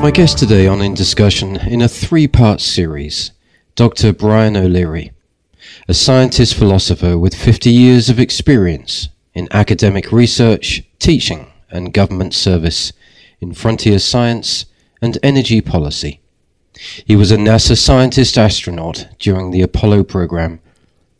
My 0.00 0.10
guest 0.10 0.38
today 0.38 0.66
on 0.66 0.80
In 0.80 0.94
Discussion 0.94 1.56
in 1.56 1.82
a 1.82 1.88
three 1.88 2.26
part 2.26 2.62
series, 2.62 3.32
Dr. 3.74 4.14
Brian 4.14 4.56
O'Leary, 4.56 5.12
a 5.86 5.92
scientist 5.92 6.54
philosopher 6.54 7.18
with 7.18 7.34
50 7.34 7.68
years 7.68 8.08
of 8.08 8.18
experience 8.18 9.10
in 9.34 9.48
academic 9.50 10.10
research, 10.10 10.82
teaching, 10.98 11.52
and 11.70 11.92
government 11.92 12.32
service 12.32 12.94
in 13.38 13.52
frontier 13.52 13.98
science 13.98 14.64
and 15.02 15.18
energy 15.22 15.60
policy. 15.60 16.22
He 17.04 17.16
was 17.16 17.30
a 17.30 17.36
NASA 17.36 17.76
scientist 17.76 18.38
astronaut 18.38 19.08
during 19.18 19.50
the 19.50 19.60
Apollo 19.60 20.04
program 20.04 20.61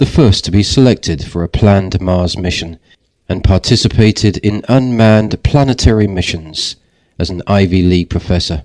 the 0.03 0.11
first 0.11 0.45
to 0.45 0.51
be 0.51 0.65
selected 0.65 1.25
for 1.25 1.45
a 1.45 1.49
planned 1.49 2.01
Mars 2.01 2.37
mission, 2.37 2.77
and 3.29 3.45
participated 3.45 4.37
in 4.39 4.65
unmanned 4.69 5.41
planetary 5.45 6.09
missions 6.09 6.75
as 7.21 7.31
an 7.31 7.41
Ivy 7.47 7.83
League 7.83 8.11
professor. 8.11 8.65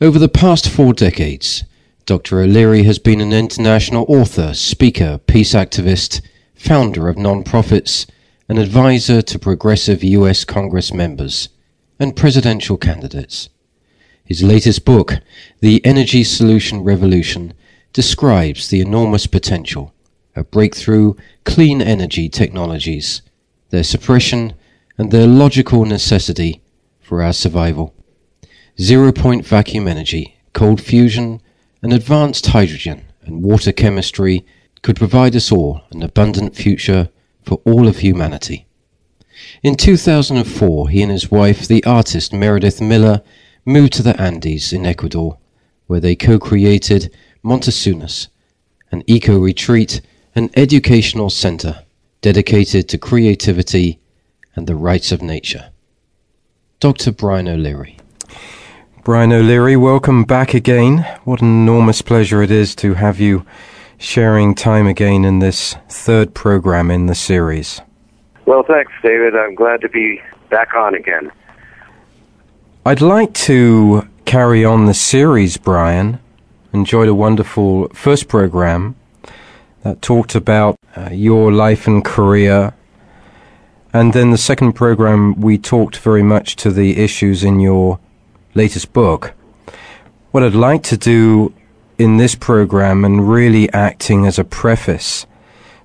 Over 0.00 0.18
the 0.18 0.28
past 0.28 0.68
four 0.68 0.92
decades, 0.92 1.62
Dr. 2.06 2.40
O'Leary 2.40 2.82
has 2.82 2.98
been 2.98 3.20
an 3.20 3.32
international 3.32 4.04
author, 4.08 4.52
speaker, 4.52 5.18
peace 5.28 5.54
activist, 5.54 6.20
founder 6.56 7.06
of 7.08 7.16
non-profits, 7.16 8.08
and 8.48 8.58
advisor 8.58 9.22
to 9.22 9.38
progressive 9.38 10.02
US 10.02 10.44
Congress 10.44 10.92
members 10.92 11.50
and 12.00 12.16
presidential 12.16 12.76
candidates. 12.76 13.48
His 14.24 14.42
latest 14.42 14.84
book, 14.84 15.20
The 15.60 15.86
Energy 15.86 16.24
Solution 16.24 16.82
Revolution, 16.82 17.54
describes 17.92 18.66
the 18.66 18.80
enormous 18.80 19.28
potential 19.28 19.93
of 20.36 20.50
breakthrough 20.50 21.14
clean 21.44 21.80
energy 21.80 22.28
technologies, 22.28 23.22
their 23.70 23.84
suppression, 23.84 24.54
and 24.98 25.10
their 25.10 25.26
logical 25.26 25.84
necessity 25.84 26.62
for 27.00 27.22
our 27.22 27.32
survival. 27.32 27.94
Zero 28.80 29.12
point 29.12 29.46
vacuum 29.46 29.86
energy, 29.86 30.38
cold 30.52 30.80
fusion, 30.80 31.40
and 31.82 31.92
advanced 31.92 32.46
hydrogen 32.46 33.04
and 33.22 33.42
water 33.42 33.72
chemistry 33.72 34.44
could 34.82 34.96
provide 34.96 35.34
us 35.36 35.50
all 35.50 35.82
an 35.92 36.02
abundant 36.02 36.54
future 36.54 37.08
for 37.42 37.60
all 37.64 37.86
of 37.86 37.98
humanity. 37.98 38.66
In 39.62 39.76
2004, 39.76 40.88
he 40.90 41.02
and 41.02 41.10
his 41.10 41.30
wife, 41.30 41.66
the 41.66 41.84
artist 41.84 42.32
Meredith 42.32 42.80
Miller, 42.80 43.22
moved 43.64 43.92
to 43.94 44.02
the 44.02 44.20
Andes 44.20 44.72
in 44.72 44.86
Ecuador, 44.86 45.38
where 45.86 46.00
they 46.00 46.14
co-created 46.14 47.14
Montesueños, 47.44 48.28
an 48.90 49.02
eco-retreat 49.06 50.00
an 50.36 50.50
educational 50.56 51.30
center 51.30 51.84
dedicated 52.20 52.88
to 52.88 52.98
creativity 52.98 54.00
and 54.56 54.66
the 54.66 54.74
rights 54.74 55.12
of 55.12 55.22
nature. 55.22 55.70
Dr. 56.80 57.12
Brian 57.12 57.46
O'Leary. 57.46 57.96
Brian 59.04 59.32
O'Leary, 59.32 59.76
welcome 59.76 60.24
back 60.24 60.52
again. 60.52 61.06
What 61.24 61.40
an 61.40 61.46
enormous 61.46 62.02
pleasure 62.02 62.42
it 62.42 62.50
is 62.50 62.74
to 62.76 62.94
have 62.94 63.20
you 63.20 63.46
sharing 63.96 64.56
time 64.56 64.88
again 64.88 65.24
in 65.24 65.38
this 65.38 65.76
third 65.88 66.34
program 66.34 66.90
in 66.90 67.06
the 67.06 67.14
series. 67.14 67.80
Well, 68.44 68.64
thanks, 68.64 68.92
David. 69.02 69.36
I'm 69.36 69.54
glad 69.54 69.80
to 69.82 69.88
be 69.88 70.20
back 70.50 70.74
on 70.74 70.94
again. 70.94 71.30
I'd 72.84 73.00
like 73.00 73.34
to 73.34 74.08
carry 74.24 74.64
on 74.64 74.86
the 74.86 74.94
series, 74.94 75.58
Brian. 75.58 76.18
Enjoyed 76.72 77.08
a 77.08 77.14
wonderful 77.14 77.88
first 77.90 78.26
program 78.26 78.96
that 79.84 80.02
talked 80.02 80.34
about 80.34 80.78
uh, 80.96 81.10
your 81.12 81.52
life 81.52 81.86
and 81.86 82.04
career. 82.04 82.74
And 83.92 84.12
then 84.12 84.30
the 84.30 84.38
second 84.38 84.72
program, 84.72 85.40
we 85.40 85.56
talked 85.58 85.98
very 85.98 86.22
much 86.22 86.56
to 86.56 86.70
the 86.70 86.98
issues 86.98 87.44
in 87.44 87.60
your 87.60 88.00
latest 88.54 88.92
book. 88.92 89.34
What 90.32 90.42
I'd 90.42 90.54
like 90.54 90.82
to 90.84 90.96
do 90.96 91.54
in 91.98 92.16
this 92.16 92.34
program 92.34 93.04
and 93.04 93.30
really 93.30 93.72
acting 93.72 94.26
as 94.26 94.38
a 94.38 94.44
preface 94.44 95.26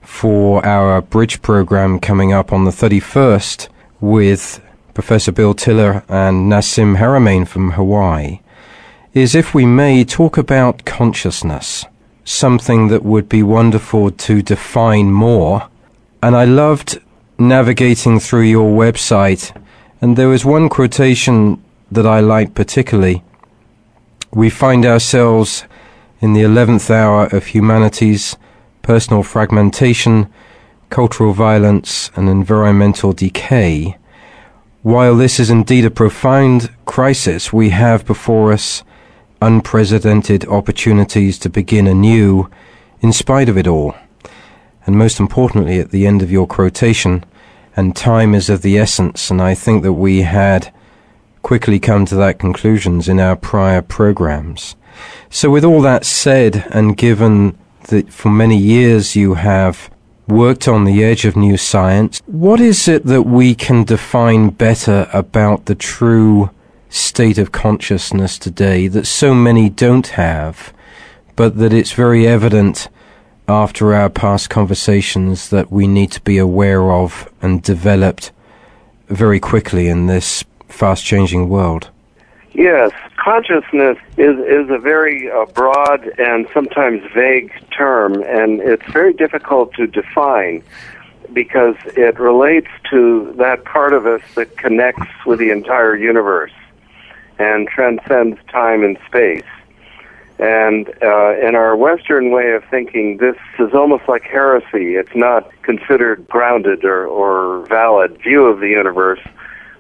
for 0.02 0.66
our 0.66 1.02
bridge 1.02 1.42
program 1.42 2.00
coming 2.00 2.34
up 2.34 2.52
on 2.52 2.66
the 2.66 2.72
31st 2.72 3.68
with 4.00 4.60
Professor 4.94 5.32
Bill 5.32 5.54
Tiller 5.54 6.04
and 6.08 6.52
Nassim 6.52 6.98
Haramein 6.98 7.48
from 7.48 7.72
Hawaii 7.72 8.40
is 9.14 9.36
if 9.36 9.54
we 9.54 9.66
may 9.66 10.04
talk 10.04 10.38
about 10.38 10.86
consciousness 10.86 11.86
something 12.30 12.90
that 12.90 13.04
would 13.04 13.28
be 13.28 13.42
wonderful 13.42 14.12
to 14.12 14.42
define 14.42 15.12
more. 15.12 15.68
And 16.22 16.36
I 16.36 16.46
loved 16.46 17.02
navigating 17.40 18.20
through 18.20 18.44
your 18.44 18.72
website, 18.72 19.52
and 20.00 20.16
there 20.16 20.28
was 20.28 20.46
one 20.46 20.70
quotation 20.70 21.62
that 21.92 22.06
I 22.06 22.20
liked 22.20 22.54
particularly. 22.54 23.24
We 24.32 24.52
find 24.52 24.86
ourselves 24.86 25.64
in 26.22 26.34
the 26.34 26.44
11th 26.44 26.92
hour 26.92 27.26
of 27.36 27.48
humanity's 27.48 28.38
personal 28.84 29.24
fragmentation, 29.24 30.32
cultural 30.90 31.34
violence, 31.34 32.12
and 32.16 32.30
environmental 32.30 33.12
decay. 33.12 33.98
While 34.84 35.16
this 35.16 35.40
is 35.40 35.50
indeed 35.50 35.86
a 35.86 35.92
profound 35.92 36.70
crisis, 36.86 37.52
we 37.52 37.70
have 37.70 38.06
before 38.06 38.54
us 38.54 38.84
unprecedented 39.42 40.46
opportunities 40.48 41.40
to 41.40 41.50
begin 41.50 41.88
anew 41.88 42.50
in 43.02 43.14
spite 43.14 43.50
of 43.50 43.58
it 43.58 43.68
all. 43.68 43.96
And 44.86 44.98
most 44.98 45.20
importantly, 45.20 45.80
at 45.80 45.92
the 45.92 46.08
end 46.08 46.22
of 46.22 46.32
your 46.32 46.48
quotation, 46.48 47.24
and 47.76 47.96
time 47.96 48.34
is 48.36 48.50
of 48.50 48.62
the 48.62 48.78
essence, 48.78 49.30
and 49.30 49.42
I 49.42 49.56
think 49.56 49.84
that 49.84 49.94
we 49.94 50.22
had 50.24 50.74
quickly 51.42 51.80
come 51.80 52.06
to 52.06 52.16
that 52.16 52.40
conclusions 52.40 53.08
in 53.08 53.20
our 53.20 53.36
prior 53.36 53.82
programs. 53.82 54.76
So 55.30 55.50
with 55.50 55.64
all 55.64 55.82
that 55.82 56.06
said, 56.06 56.68
and 56.72 56.98
given 56.98 57.58
that 57.84 58.12
for 58.12 58.30
many 58.30 58.58
years 58.58 59.16
you 59.16 59.36
have 59.36 59.90
worked 60.28 60.68
on 60.68 60.84
the 60.84 61.04
edge 61.04 61.26
of 61.26 61.36
new 61.36 61.58
science, 61.58 62.22
what 62.26 62.60
is 62.60 62.88
it 62.88 63.06
that 63.06 63.24
we 63.24 63.56
can 63.56 63.84
define 63.84 64.50
better 64.50 65.10
about 65.14 65.66
the 65.66 65.76
true 65.76 66.50
state 66.90 67.38
of 67.38 67.52
consciousness 67.52 68.38
today 68.38 68.88
that 68.88 69.06
so 69.06 69.34
many 69.34 69.70
don't 69.70 70.08
have, 70.08 70.74
but 71.36 71.58
that 71.58 71.74
it's 71.74 71.92
very 71.92 72.28
evident 72.28 72.90
after 73.48 73.94
our 73.94 74.10
past 74.10 74.50
conversations 74.50 75.50
that 75.50 75.72
we 75.72 75.88
need 75.88 76.12
to 76.12 76.22
be 76.22 76.38
aware 76.38 76.92
of 76.92 77.32
and 77.42 77.64
developed 77.64 78.32
very 79.08 79.40
quickly 79.40 79.88
in 79.88 80.08
this 80.08 80.44
fast 80.68 81.04
changing 81.04 81.50
world. 81.50 81.90
Yes, 82.54 82.92
consciousness 83.18 83.98
is, 84.18 84.38
is 84.40 84.70
a 84.70 84.78
very 84.78 85.32
uh, 85.32 85.46
broad 85.46 86.12
and 86.20 86.48
sometimes 86.54 87.02
vague 87.14 87.52
term, 87.72 88.24
and 88.24 88.60
it's 88.60 88.86
very 88.92 89.14
difficult 89.14 89.74
to 89.76 89.88
define 89.88 90.64
because 91.34 91.76
it 91.96 92.20
relates 92.20 92.70
to 92.90 93.34
that 93.38 93.64
part 93.66 93.94
of 93.94 94.06
us 94.08 94.22
that 94.36 94.58
connects 94.58 95.08
with 95.26 95.40
the 95.40 95.52
entire 95.52 95.96
universe 95.96 96.52
and 97.40 97.68
transcends 97.68 98.38
time 98.52 98.84
and 98.84 98.98
space. 99.08 99.44
And 100.38 100.88
uh, 101.02 101.38
in 101.40 101.56
our 101.56 101.76
Western 101.76 102.32
way 102.32 102.52
of 102.52 102.64
thinking, 102.66 103.18
this 103.18 103.36
is 103.58 103.74
almost 103.74 104.08
like 104.08 104.24
heresy. 104.24 104.96
It's 104.96 105.16
not 105.16 105.52
considered 105.64 106.28
grounded 106.30 106.86
or, 106.86 107.06
or 107.08 107.66
valid 107.68 108.22
view 108.22 108.46
of 108.46 108.60
the 108.60 108.70
universe. 108.70 109.20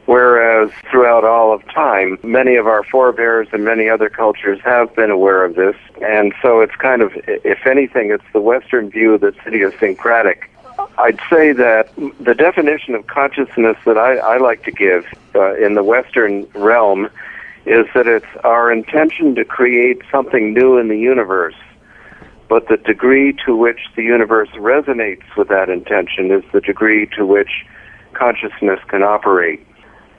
Whereas 0.06 0.72
throughout 0.90 1.24
all 1.24 1.54
of 1.54 1.64
time, 1.66 2.18
many 2.24 2.56
of 2.56 2.66
our 2.66 2.84
forebears 2.84 3.48
and 3.54 3.64
many 3.64 3.88
other 3.88 4.10
cultures 4.10 4.60
have 4.64 4.94
been 4.96 5.12
aware 5.12 5.46
of 5.46 5.56
this. 5.56 5.76
And 6.02 6.34
so 6.42 6.62
it's 6.62 6.76
kind 6.76 7.04
of, 7.04 7.12
if 7.28 7.68
anything, 7.68 8.10
it's 8.10 8.24
the 8.34 8.42
Western 8.42 8.90
view 8.90 9.18
that's 9.18 9.38
idiosyncratic. 9.46 10.50
I'd 10.98 11.20
say 11.30 11.54
that 11.54 11.92
the 12.20 12.34
definition 12.34 12.96
of 12.96 13.08
consciousness 13.08 13.78
that 13.86 13.98
I, 13.98 14.18
I 14.18 14.38
like 14.38 14.64
to 14.64 14.72
give 14.72 15.06
uh, 15.36 15.56
in 15.56 15.76
the 15.76 15.84
Western 15.84 16.50
realm 16.56 17.10
is 17.66 17.86
that 17.94 18.08
it's 18.08 18.26
our 18.44 18.72
intention 18.72 19.36
to 19.36 19.46
create 19.46 20.02
something 20.12 20.54
new 20.54 20.78
in 20.78 20.88
the 20.88 20.98
universe 20.98 21.56
but 22.50 22.68
the 22.68 22.78
degree 22.78 23.34
to 23.46 23.56
which 23.56 23.80
the 23.96 24.04
universe 24.04 24.50
resonates 24.56 25.24
with 25.38 25.48
that 25.50 25.70
intention 25.70 26.32
is 26.32 26.44
the 26.52 26.60
degree 26.60 27.08
to 27.16 27.26
which 27.26 27.66
consciousness 28.14 28.80
can 28.88 29.04
operate. 29.04 29.66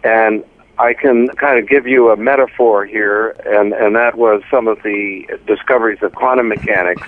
And 0.04 0.44
I 0.78 0.94
can 0.94 1.28
kind 1.28 1.58
of 1.58 1.68
give 1.68 1.88
you 1.88 2.10
a 2.10 2.16
metaphor 2.16 2.86
here, 2.86 3.30
and, 3.44 3.72
and 3.72 3.96
that 3.96 4.16
was 4.16 4.42
some 4.48 4.68
of 4.68 4.78
the 4.84 5.26
discoveries 5.46 5.98
of 6.02 6.14
quantum 6.14 6.48
mechanics, 6.48 7.06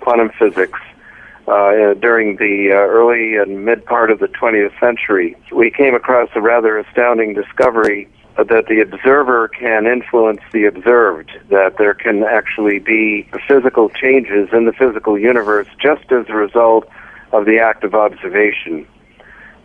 quantum 0.00 0.30
physics, 0.36 0.78
uh, 1.46 1.94
during 1.94 2.36
the 2.36 2.70
uh, 2.72 2.74
early 2.74 3.36
and 3.36 3.64
mid 3.64 3.84
part 3.86 4.10
of 4.10 4.18
the 4.18 4.26
20th 4.26 4.78
century. 4.80 5.36
We 5.52 5.70
came 5.70 5.94
across 5.94 6.30
a 6.34 6.40
rather 6.40 6.78
astounding 6.78 7.34
discovery 7.34 8.08
that 8.36 8.66
the 8.68 8.80
observer 8.80 9.48
can 9.48 9.86
influence 9.86 10.40
the 10.52 10.64
observed, 10.64 11.30
that 11.50 11.78
there 11.78 11.94
can 11.94 12.24
actually 12.24 12.80
be 12.80 13.28
physical 13.46 13.88
changes 13.88 14.48
in 14.52 14.64
the 14.64 14.72
physical 14.72 15.18
universe 15.18 15.68
just 15.80 16.10
as 16.10 16.26
a 16.28 16.34
result 16.34 16.88
of 17.32 17.46
the 17.46 17.58
act 17.58 17.84
of 17.84 17.94
observation. 17.94 18.86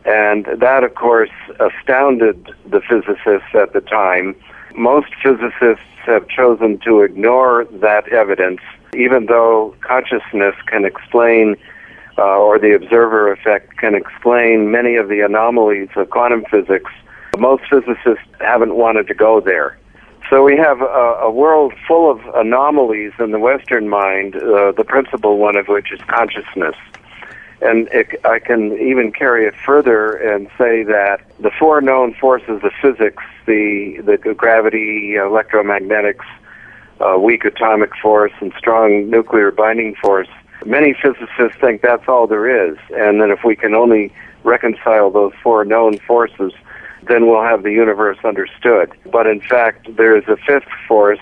And 0.06 0.46
that, 0.58 0.84
of 0.84 0.96
course, 0.96 1.32
astounded 1.60 2.52
the 2.66 2.82
physicists 2.82 3.54
at 3.54 3.74
the 3.74 3.82
time. 3.82 4.36
Most 4.76 5.10
physicists 5.22 5.84
have 6.06 6.28
chosen 6.28 6.80
to 6.80 7.02
ignore 7.02 7.66
that 7.72 8.08
evidence, 8.10 8.62
even 8.96 9.26
though 9.26 9.76
consciousness 9.82 10.56
can 10.68 10.86
explain, 10.86 11.56
uh, 12.18 12.38
or 12.38 12.60
the 12.60 12.74
observer 12.74 13.32
effect 13.32 13.78
can 13.78 13.96
explain 13.96 14.72
many 14.72 14.96
of 14.96 15.10
the 15.10 15.22
anomalies 15.22 15.90
of 15.96 16.10
quantum 16.10 16.46
physics. 16.50 16.92
Most 17.40 17.64
physicists 17.70 18.26
haven't 18.40 18.76
wanted 18.76 19.08
to 19.08 19.14
go 19.14 19.40
there. 19.40 19.78
So 20.30 20.44
we 20.44 20.58
have 20.58 20.82
a, 20.82 20.86
a 20.86 21.32
world 21.32 21.74
full 21.88 22.12
of 22.12 22.20
anomalies 22.36 23.14
in 23.20 23.32
the 23.32 23.40
Western 23.40 23.90
mind, 23.90 24.36
uh, 24.36 24.74
the 24.74 24.84
principal 24.84 25.38
one 25.38 25.56
of 25.56 25.68
which 25.68 25.92
is 25.92 26.00
consciousness. 26.02 26.76
And 27.62 27.90
it, 27.92 28.24
I 28.24 28.40
can 28.40 28.74
even 28.74 29.12
carry 29.12 29.46
it 29.46 29.56
further 29.66 30.14
and 30.14 30.48
say 30.58 30.84
that 30.84 31.22
the 31.40 31.52
four 31.58 31.82
known 31.82 32.14
forces 32.14 32.62
of 32.64 32.72
physics, 32.82 33.24
the, 33.48 34.02
the 34.06 34.34
gravity, 34.34 35.16
electromagnetics, 35.18 36.26
uh, 37.02 37.18
weak 37.18 37.46
atomic 37.46 37.96
force, 37.96 38.34
and 38.40 38.54
strong 38.58 39.10
nuclear 39.10 39.52
binding 39.52 39.96
force, 39.96 40.28
many 40.66 40.94
physicists 40.94 41.60
think 41.60 41.82
that's 41.82 42.08
all 42.08 42.28
there 42.28 42.70
is. 42.70 42.78
And 42.92 43.20
that 43.22 43.30
if 43.30 43.44
we 43.44 43.56
can 43.56 43.74
only 43.74 44.14
reconcile 44.44 45.10
those 45.10 45.34
four 45.42 45.66
known 45.66 45.98
forces, 46.00 46.54
then 47.10 47.28
we'll 47.28 47.44
have 47.44 47.64
the 47.64 47.72
universe 47.72 48.18
understood. 48.24 48.92
But 49.12 49.28
in 49.28 49.42
fact, 49.42 49.96
there 49.98 50.16
is 50.16 50.24
a 50.28 50.38
fifth 50.38 50.70
force, 50.88 51.20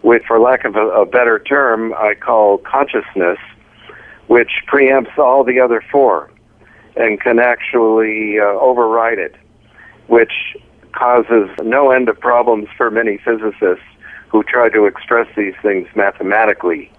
which, 0.00 0.24
for 0.26 0.40
lack 0.40 0.64
of 0.64 0.74
a, 0.74 0.88
a 0.88 1.06
better 1.06 1.38
term, 1.38 1.92
I 1.94 2.14
call 2.14 2.58
consciousness 2.58 3.38
which 4.28 4.62
preempts 4.66 5.18
all 5.18 5.44
the 5.44 5.60
other 5.60 5.84
four 5.92 6.30
and 6.96 7.20
can 7.20 7.38
actually 7.38 8.38
uh, 8.38 8.44
override 8.44 9.18
it, 9.18 9.34
which 10.06 10.56
causes 10.92 11.50
no 11.62 11.90
end 11.90 12.08
of 12.08 12.18
problems 12.18 12.68
for 12.76 12.90
many 12.90 13.18
physicists 13.18 13.84
who 14.28 14.42
try 14.42 14.68
to 14.70 14.86
express 14.86 15.26
these 15.36 15.54
things 15.62 15.86
mathematically. 15.94 16.90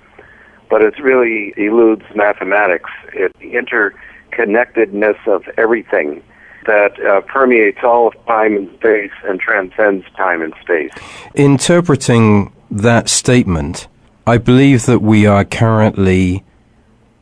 But 0.69 0.83
it 0.83 0.99
really 0.99 1.53
eludes 1.57 2.05
mathematics. 2.15 2.89
It 3.13 3.31
interconnectedness 3.39 5.27
of 5.27 5.43
everything 5.57 6.23
that 6.65 6.99
uh, 7.05 7.21
permeates 7.21 7.79
all 7.83 8.07
of 8.07 8.25
time 8.25 8.55
and 8.55 8.73
space 8.77 9.11
and 9.25 9.39
transcends 9.39 10.05
time 10.15 10.41
and 10.41 10.53
space. 10.61 10.91
Interpreting 11.35 12.51
that 12.71 13.09
statement, 13.09 13.87
I 14.25 14.37
believe 14.37 14.85
that 14.85 14.99
we 14.99 15.25
are 15.25 15.43
currently 15.43 16.43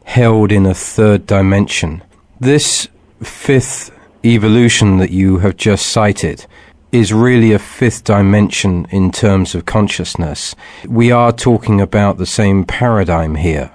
held 0.04 0.52
in 0.52 0.66
a 0.66 0.74
third 0.74 1.26
dimension. 1.26 2.04
This 2.40 2.88
fifth 3.24 3.92
evolution 4.24 4.98
that 4.98 5.12
you 5.12 5.40
have 5.40 5.58
just 5.58 5.88
cited 5.88 6.46
is 6.92 7.14
really 7.14 7.54
a 7.54 7.60
fifth 7.60 8.04
dimension 8.04 8.86
in 8.92 9.12
terms 9.12 9.56
of 9.56 9.66
consciousness. 9.66 10.56
We 10.88 11.12
are 11.12 11.32
talking 11.32 11.80
about 11.80 12.18
the 12.18 12.26
same 12.26 12.66
paradigm 12.66 13.36
here, 13.36 13.72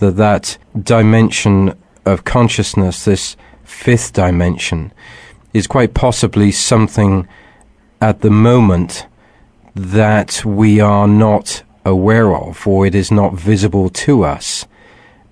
that 0.00 0.16
that 0.16 0.56
dimension 0.82 1.76
of 2.06 2.24
consciousness, 2.24 3.04
this 3.04 3.36
fifth 3.64 4.12
dimension, 4.14 4.92
is 5.56 5.66
quite 5.66 5.94
possibly 5.94 6.52
something 6.52 7.26
at 8.00 8.20
the 8.20 8.30
moment 8.30 9.06
that 9.74 10.44
we 10.44 10.80
are 10.80 11.08
not 11.08 11.62
aware 11.84 12.34
of 12.34 12.66
or 12.66 12.86
it 12.86 12.94
is 12.94 13.10
not 13.10 13.34
visible 13.34 13.88
to 13.88 14.22
us. 14.22 14.66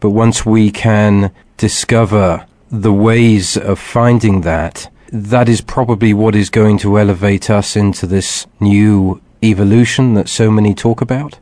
But 0.00 0.11
once 0.11 0.47
we 0.47 0.71
can 0.71 1.31
discover 1.59 2.47
the 2.71 2.93
ways 2.93 3.56
of 3.56 3.79
finding 3.79 4.41
that, 4.43 4.91
that 5.12 5.49
is 5.49 5.61
probably 5.61 6.15
what 6.15 6.35
is 6.35 6.49
going 6.49 6.79
to 6.79 6.99
elevate 6.99 7.50
us 7.50 7.76
into 7.76 8.06
this 8.06 8.47
new 8.61 9.21
evolution 9.43 10.15
that 10.15 10.29
so 10.29 10.50
many 10.50 10.75
talk 10.75 11.00
about? 11.00 11.38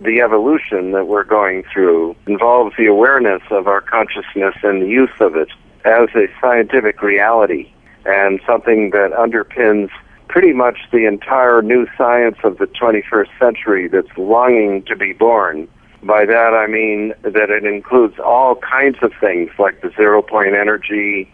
The 0.00 0.20
evolution 0.20 0.92
that 0.92 1.06
we're 1.06 1.24
going 1.24 1.62
through 1.72 2.16
involves 2.26 2.76
the 2.76 2.86
awareness 2.86 3.42
of 3.50 3.66
our 3.68 3.80
consciousness 3.80 4.54
and 4.62 4.82
the 4.82 4.88
use 4.88 5.20
of 5.20 5.36
it 5.36 5.48
as 5.84 6.08
a 6.14 6.26
scientific 6.40 7.00
reality 7.02 7.70
and 8.04 8.40
something 8.46 8.90
that 8.90 9.12
underpins 9.12 9.90
pretty 10.28 10.52
much 10.52 10.78
the 10.92 11.06
entire 11.06 11.62
new 11.62 11.86
science 11.96 12.36
of 12.44 12.58
the 12.58 12.66
21st 12.66 13.28
century 13.38 13.88
that's 13.88 14.16
longing 14.16 14.82
to 14.84 14.96
be 14.96 15.12
born. 15.12 15.68
By 16.02 16.26
that 16.26 16.54
I 16.54 16.66
mean 16.66 17.14
that 17.22 17.50
it 17.50 17.64
includes 17.64 18.18
all 18.18 18.56
kinds 18.56 18.98
of 19.02 19.12
things 19.20 19.50
like 19.58 19.80
the 19.80 19.90
zero 19.96 20.22
point 20.22 20.54
energy, 20.54 21.32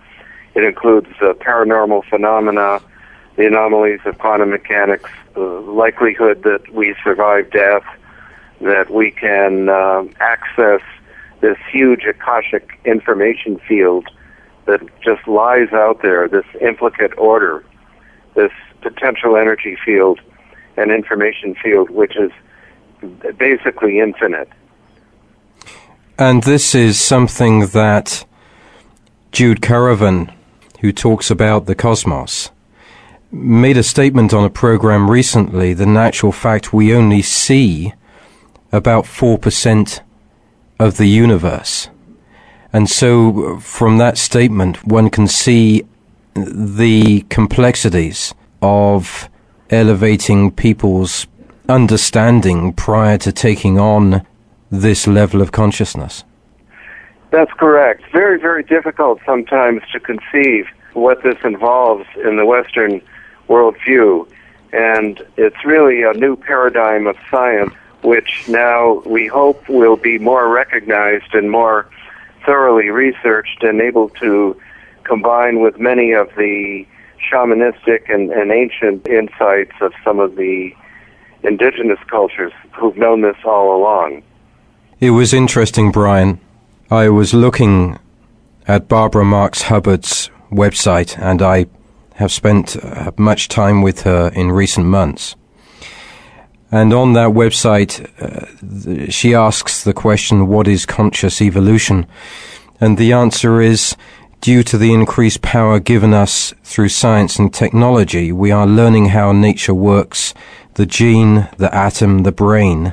it 0.54 0.64
includes 0.64 1.08
uh, 1.20 1.34
paranormal 1.34 2.04
phenomena, 2.08 2.80
the 3.36 3.46
anomalies 3.46 4.00
of 4.04 4.18
quantum 4.18 4.50
mechanics, 4.50 5.10
the 5.34 5.40
likelihood 5.40 6.44
that 6.44 6.72
we 6.72 6.94
survive 7.02 7.50
death, 7.50 7.84
that 8.60 8.90
we 8.90 9.10
can 9.10 9.68
uh, 9.68 10.04
access 10.20 10.80
this 11.40 11.58
huge 11.70 12.04
Akashic 12.04 12.78
information 12.84 13.58
field 13.68 14.08
that 14.66 14.80
just 15.02 15.26
lies 15.28 15.72
out 15.72 16.02
there, 16.02 16.28
this 16.28 16.46
implicate 16.60 17.16
order, 17.18 17.64
this 18.34 18.52
potential 18.80 19.36
energy 19.36 19.76
field 19.84 20.20
and 20.76 20.90
information 20.90 21.54
field, 21.62 21.90
which 21.90 22.16
is 22.16 22.30
basically 23.38 24.00
infinite. 24.00 24.48
And 26.18 26.42
this 26.44 26.74
is 26.74 27.00
something 27.00 27.66
that 27.68 28.24
Jude 29.32 29.60
Currivan, 29.60 30.32
who 30.80 30.92
talks 30.92 31.30
about 31.30 31.66
the 31.66 31.74
cosmos, 31.74 32.50
made 33.32 33.76
a 33.76 33.82
statement 33.82 34.32
on 34.32 34.44
a 34.44 34.50
program 34.50 35.10
recently 35.10 35.74
the 35.74 35.86
natural 35.86 36.30
fact 36.30 36.72
we 36.72 36.94
only 36.94 37.20
see 37.20 37.92
about 38.70 39.04
4% 39.04 40.00
of 40.78 40.96
the 40.96 41.06
universe. 41.06 41.88
And 42.74 42.90
so 42.90 43.54
uh, 43.54 43.60
from 43.60 43.98
that 43.98 44.18
statement, 44.18 44.84
one 44.84 45.08
can 45.08 45.28
see 45.28 45.84
the 46.34 47.24
complexities 47.30 48.34
of 48.60 49.30
elevating 49.70 50.50
people's 50.50 51.28
understanding 51.68 52.72
prior 52.72 53.16
to 53.18 53.30
taking 53.30 53.78
on 53.78 54.26
this 54.72 55.06
level 55.06 55.40
of 55.40 55.52
consciousness. 55.52 56.24
That's 57.30 57.52
correct. 57.52 58.02
Very, 58.10 58.40
very 58.40 58.64
difficult 58.64 59.20
sometimes 59.24 59.82
to 59.92 60.00
conceive 60.00 60.66
what 60.94 61.22
this 61.22 61.38
involves 61.44 62.06
in 62.24 62.36
the 62.36 62.44
Western 62.44 63.00
worldview. 63.48 64.28
And 64.72 65.24
it's 65.36 65.64
really 65.64 66.02
a 66.02 66.12
new 66.14 66.34
paradigm 66.34 67.06
of 67.06 67.16
science, 67.30 67.72
which 68.02 68.48
now 68.48 68.94
we 69.06 69.28
hope 69.28 69.68
will 69.68 69.96
be 69.96 70.18
more 70.18 70.48
recognized 70.48 71.34
and 71.34 71.52
more 71.52 71.88
thoroughly 72.44 72.90
researched 72.90 73.62
and 73.62 73.80
able 73.80 74.08
to 74.10 74.60
combine 75.04 75.60
with 75.60 75.78
many 75.78 76.12
of 76.12 76.28
the 76.36 76.86
shamanistic 77.30 78.12
and, 78.12 78.30
and 78.30 78.50
ancient 78.50 79.06
insights 79.06 79.72
of 79.80 79.92
some 80.02 80.18
of 80.18 80.36
the 80.36 80.72
indigenous 81.42 81.98
cultures 82.08 82.52
who've 82.72 82.96
known 82.96 83.20
this 83.22 83.36
all 83.44 83.76
along. 83.76 84.22
It 85.00 85.10
was 85.10 85.34
interesting, 85.34 85.92
Brian. 85.92 86.40
I 86.90 87.08
was 87.08 87.34
looking 87.34 87.98
at 88.66 88.88
Barbara 88.88 89.24
Marx 89.24 89.62
Hubbard's 89.62 90.30
website, 90.50 91.18
and 91.18 91.42
I 91.42 91.66
have 92.14 92.32
spent 92.32 92.76
uh, 92.76 93.10
much 93.18 93.48
time 93.48 93.82
with 93.82 94.02
her 94.02 94.30
in 94.34 94.52
recent 94.52 94.86
months. 94.86 95.36
And 96.74 96.92
on 96.92 97.12
that 97.12 97.28
website, 97.28 98.02
uh, 98.20 99.08
she 99.08 99.32
asks 99.32 99.84
the 99.84 99.92
question, 99.92 100.48
What 100.48 100.66
is 100.66 100.84
conscious 100.84 101.40
evolution? 101.40 102.04
And 102.80 102.98
the 102.98 103.12
answer 103.12 103.60
is, 103.60 103.96
Due 104.40 104.64
to 104.64 104.76
the 104.76 104.92
increased 104.92 105.40
power 105.40 105.78
given 105.78 106.12
us 106.12 106.52
through 106.64 106.88
science 106.88 107.38
and 107.38 107.54
technology, 107.54 108.32
we 108.32 108.50
are 108.50 108.66
learning 108.66 109.10
how 109.10 109.30
nature 109.30 109.72
works, 109.72 110.34
the 110.74 110.84
gene, 110.84 111.48
the 111.58 111.72
atom, 111.72 112.24
the 112.24 112.32
brain, 112.32 112.92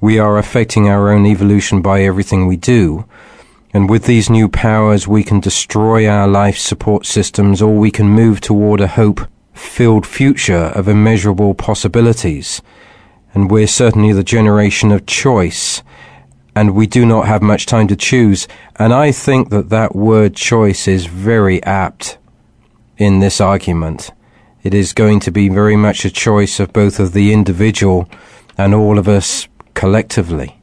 we 0.00 0.20
are 0.20 0.38
affecting 0.38 0.88
our 0.88 1.10
own 1.10 1.26
evolution 1.26 1.82
by 1.82 2.02
everything 2.02 2.46
we 2.46 2.56
do. 2.56 3.04
And 3.74 3.90
with 3.90 4.04
these 4.04 4.30
new 4.30 4.48
powers, 4.48 5.08
we 5.08 5.24
can 5.24 5.40
destroy 5.40 6.08
our 6.08 6.28
life 6.28 6.58
support 6.58 7.06
systems 7.06 7.60
or 7.60 7.76
we 7.76 7.90
can 7.90 8.08
move 8.08 8.40
toward 8.40 8.80
a 8.80 8.86
hope 8.86 9.20
filled 9.52 10.06
future 10.06 10.70
of 10.76 10.86
immeasurable 10.86 11.54
possibilities. 11.54 12.62
And 13.34 13.50
we're 13.50 13.66
certainly 13.66 14.12
the 14.12 14.24
generation 14.24 14.92
of 14.92 15.06
choice. 15.06 15.82
And 16.54 16.74
we 16.74 16.86
do 16.86 17.06
not 17.06 17.26
have 17.26 17.42
much 17.42 17.66
time 17.66 17.86
to 17.88 17.96
choose. 17.96 18.48
And 18.76 18.92
I 18.92 19.12
think 19.12 19.50
that 19.50 19.68
that 19.68 19.94
word 19.94 20.34
choice 20.34 20.88
is 20.88 21.06
very 21.06 21.62
apt 21.62 22.18
in 22.98 23.20
this 23.20 23.40
argument. 23.40 24.10
It 24.62 24.74
is 24.74 24.92
going 24.92 25.20
to 25.20 25.30
be 25.30 25.48
very 25.48 25.76
much 25.76 26.04
a 26.04 26.10
choice 26.10 26.60
of 26.60 26.72
both 26.72 27.00
of 27.00 27.12
the 27.12 27.32
individual 27.32 28.08
and 28.58 28.74
all 28.74 28.98
of 28.98 29.08
us 29.08 29.48
collectively. 29.74 30.58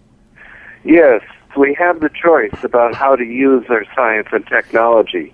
Yes, 0.83 1.21
we 1.57 1.73
have 1.73 1.99
the 1.99 2.09
choice 2.09 2.63
about 2.63 2.93
how 2.93 3.15
to 3.15 3.23
use 3.23 3.65
our 3.69 3.85
science 3.95 4.27
and 4.31 4.45
technology. 4.45 5.33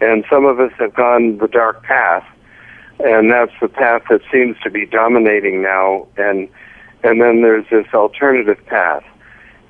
And 0.00 0.24
some 0.28 0.44
of 0.44 0.58
us 0.58 0.72
have 0.78 0.94
gone 0.94 1.38
the 1.38 1.46
dark 1.46 1.84
path, 1.84 2.26
and 2.98 3.30
that's 3.30 3.52
the 3.60 3.68
path 3.68 4.02
that 4.10 4.22
seems 4.32 4.56
to 4.64 4.70
be 4.70 4.84
dominating 4.84 5.62
now. 5.62 6.08
And 6.16 6.48
and 7.02 7.20
then 7.20 7.42
there's 7.42 7.66
this 7.70 7.86
alternative 7.94 8.64
path. 8.66 9.04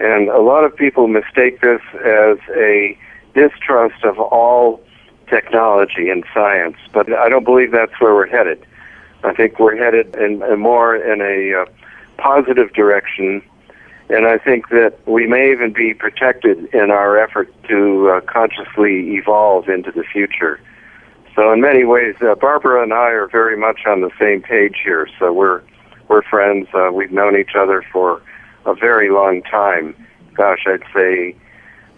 And 0.01 0.29
a 0.29 0.41
lot 0.41 0.65
of 0.65 0.77
people 0.77 1.07
mistake 1.07 1.61
this 1.61 1.81
as 1.95 2.39
a 2.57 2.99
distrust 3.35 4.05
of 4.05 4.19
all 4.19 4.81
technology 5.29 6.09
and 6.09 6.25
science, 6.35 6.77
but 6.93 7.13
I 7.13 7.29
don't 7.29 7.45
believe 7.45 7.73
that's 7.73 7.99
where 8.01 8.15
we're 8.15 8.27
headed. 8.27 8.67
I 9.25 9.33
think 9.33 9.59
we're 9.59 9.77
headed 9.77 10.15
in, 10.17 10.43
in 10.43 10.59
more 10.59 10.97
in 10.97 11.21
a 11.21 11.63
uh, 11.63 11.65
positive 12.19 12.73
direction 12.73 13.43
and 14.13 14.27
I 14.27 14.37
think 14.37 14.69
that 14.69 14.99
we 15.07 15.27
may 15.27 15.51
even 15.51 15.73
be 15.73 15.95
protected 15.95 16.67
in 16.75 16.91
our 16.91 17.17
effort 17.17 17.53
to 17.69 18.11
uh, 18.11 18.21
consciously 18.21 19.15
evolve 19.17 19.71
into 19.71 19.91
the 19.91 20.03
future. 20.03 20.61
So 21.35 21.51
in 21.51 21.63
many 21.63 21.85
ways, 21.85 22.17
uh, 22.21 22.35
Barbara 22.35 22.83
and 22.83 22.93
I 22.93 23.09
are 23.09 23.27
very 23.27 23.57
much 23.57 23.87
on 23.87 24.03
the 24.03 24.11
same 24.21 24.43
page 24.43 24.77
here. 24.85 25.09
So 25.19 25.33
we're 25.33 25.63
we're 26.13 26.23
friends. 26.23 26.69
Uh, 26.75 26.91
we've 26.93 27.11
known 27.11 27.39
each 27.39 27.55
other 27.57 27.83
for 27.91 28.21
a 28.67 28.75
very 28.75 29.11
long 29.11 29.43
time. 29.45 29.97
Gosh, 30.35 30.63
I'd 30.67 30.83
say 30.93 31.35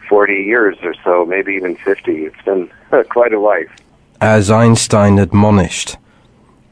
40 0.08 0.32
years 0.34 0.76
or 0.84 0.94
so, 1.02 1.26
maybe 1.26 1.54
even 1.54 1.74
50. 1.74 2.26
It's 2.26 2.42
been 2.42 2.70
quite 3.10 3.32
a 3.32 3.40
life. 3.40 3.68
As 4.20 4.52
Einstein 4.52 5.18
admonished, 5.18 5.96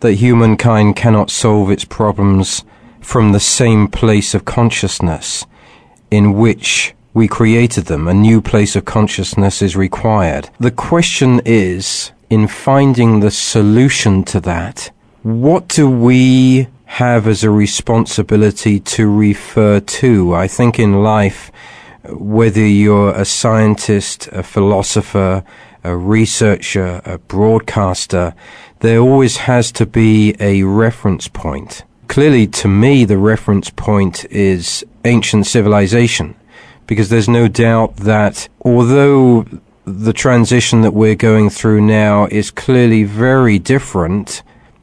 that 0.01 0.13
humankind 0.15 0.95
cannot 0.95 1.31
solve 1.31 1.73
its 1.73 1.85
problems 1.85 2.65
from 3.01 3.33
the 3.33 3.41
same 3.41 3.89
place 3.89 4.35
of 4.35 4.45
consciousness 4.45 5.45
in 6.13 6.35
which 6.35 6.95
we 7.13 7.27
created 7.27 7.87
them. 7.87 8.07
A 8.07 8.15
new 8.15 8.41
place 8.41 8.77
of 8.77 8.85
consciousness 8.85 9.61
is 9.63 9.75
required. 9.75 10.49
The 10.61 10.71
question 10.71 11.41
is, 11.45 12.13
in 12.31 12.47
finding 12.47 13.19
the 13.19 13.33
solution 13.33 14.23
to 14.27 14.39
that, 14.43 14.93
what 15.25 15.67
do 15.67 15.91
we 15.91 16.69
have 16.99 17.27
as 17.27 17.45
a 17.45 17.51
responsibility 17.51 18.81
to 18.81 19.09
refer 19.09 19.81
to? 19.81 20.35
I 20.35 20.49
think 20.49 20.79
in 20.79 21.03
life, 21.03 21.51
whether 22.09 22.67
you're 22.67 23.15
a 23.15 23.25
scientist, 23.25 24.29
a 24.33 24.43
philosopher, 24.43 25.45
a 25.85 25.97
researcher, 25.97 27.01
a 27.05 27.19
broadcaster, 27.19 28.35
there 28.81 28.99
always 28.99 29.37
has 29.37 29.73
to 29.73 29.87
be 29.87 30.35
a 30.41 30.63
reference 30.65 31.29
point 31.29 31.85
clearly 32.13 32.47
to 32.47 32.69
me 32.69 33.07
the 33.07 33.17
reference 33.17 33.71
point 33.71 34.27
is 34.27 34.85
ancient 35.07 35.47
civilization 35.47 36.35
because 36.87 37.09
there's 37.09 37.27
no 37.27 37.49
doubt 37.49 37.97
that 37.97 38.47
although 38.67 39.47
the 39.87 40.13
transition 40.13 40.83
that 40.83 40.93
we're 40.93 41.15
going 41.15 41.49
through 41.49 41.81
now 41.81 42.27
is 42.27 42.51
clearly 42.51 43.03
very 43.03 43.59
different 43.59 44.43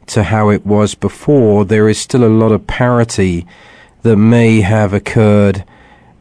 to 0.10 0.24
how 0.24 0.50
it 0.50 0.66
was 0.66 0.96
before, 0.96 1.66
there 1.66 1.90
is 1.90 2.00
still 2.00 2.24
a 2.24 2.28
lot 2.28 2.52
of 2.52 2.68
parity 2.68 3.46
that 4.02 4.18
may 4.18 4.62
have 4.62 4.94
occurred 4.94 5.64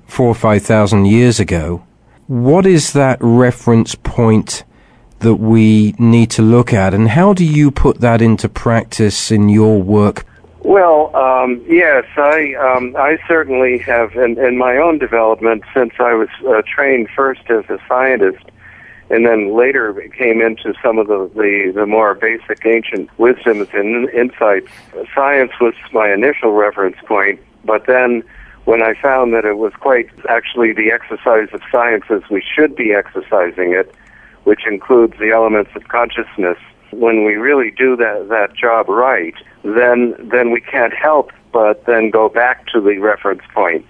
four 0.06 0.28
or 0.28 0.34
five 0.34 0.62
thousand 0.62 1.06
years 1.06 1.40
ago. 1.40 1.82
What 2.26 2.66
is 2.66 2.92
that 2.92 3.18
reference 3.20 3.94
point 3.94 4.64
that 5.20 5.36
we 5.36 5.94
need 5.98 6.30
to 6.32 6.42
look 6.42 6.72
at, 6.72 6.94
and 6.94 7.08
how 7.08 7.32
do 7.32 7.44
you 7.44 7.70
put 7.70 8.00
that 8.00 8.22
into 8.22 8.48
practice 8.48 9.30
in 9.30 9.48
your 9.48 9.82
work 9.82 10.24
well, 10.68 11.16
um, 11.16 11.64
yes, 11.66 12.04
I 12.16 12.54
um, 12.54 12.94
I 12.94 13.16
certainly 13.26 13.78
have, 13.78 14.14
in, 14.16 14.38
in 14.38 14.58
my 14.58 14.76
own 14.76 14.98
development, 14.98 15.62
since 15.72 15.94
I 15.98 16.12
was 16.12 16.28
uh, 16.46 16.60
trained 16.66 17.08
first 17.16 17.48
as 17.48 17.64
a 17.70 17.78
scientist, 17.88 18.44
and 19.10 19.26
then 19.26 19.56
later 19.56 19.98
it 20.00 20.12
came 20.12 20.40
into 20.40 20.74
some 20.82 20.98
of 20.98 21.06
the, 21.06 21.30
the, 21.34 21.72
the 21.74 21.86
more 21.86 22.14
basic 22.14 22.64
ancient 22.66 23.10
wisdoms 23.18 23.68
and 23.72 24.08
insights. 24.10 24.68
Science 25.14 25.52
was 25.60 25.74
my 25.92 26.12
initial 26.12 26.52
reference 26.52 26.96
point, 27.06 27.40
but 27.64 27.86
then 27.86 28.22
when 28.64 28.82
I 28.82 28.94
found 29.00 29.32
that 29.32 29.44
it 29.44 29.56
was 29.56 29.72
quite 29.80 30.10
actually 30.28 30.72
the 30.74 30.92
exercise 30.92 31.48
of 31.52 31.62
science 31.72 32.04
as 32.10 32.22
we 32.30 32.42
should 32.42 32.76
be 32.76 32.92
exercising 32.92 33.72
it, 33.72 33.94
which 34.44 34.66
includes 34.66 35.14
the 35.18 35.30
elements 35.30 35.70
of 35.74 35.88
consciousness, 35.88 36.58
when 36.90 37.24
we 37.24 37.34
really 37.36 37.70
do 37.70 37.96
that, 37.96 38.28
that 38.28 38.54
job 38.54 38.88
right, 38.88 39.34
then 39.62 40.14
then 40.18 40.50
we 40.50 40.60
can't 40.60 40.94
help 40.94 41.32
but 41.52 41.84
then 41.86 42.10
go 42.10 42.28
back 42.28 42.66
to 42.66 42.80
the 42.80 42.98
reference 42.98 43.42
point 43.54 43.84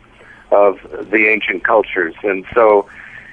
of 0.50 0.78
the 1.10 1.26
ancient 1.28 1.64
cultures. 1.64 2.14
And 2.22 2.44
so, 2.54 2.88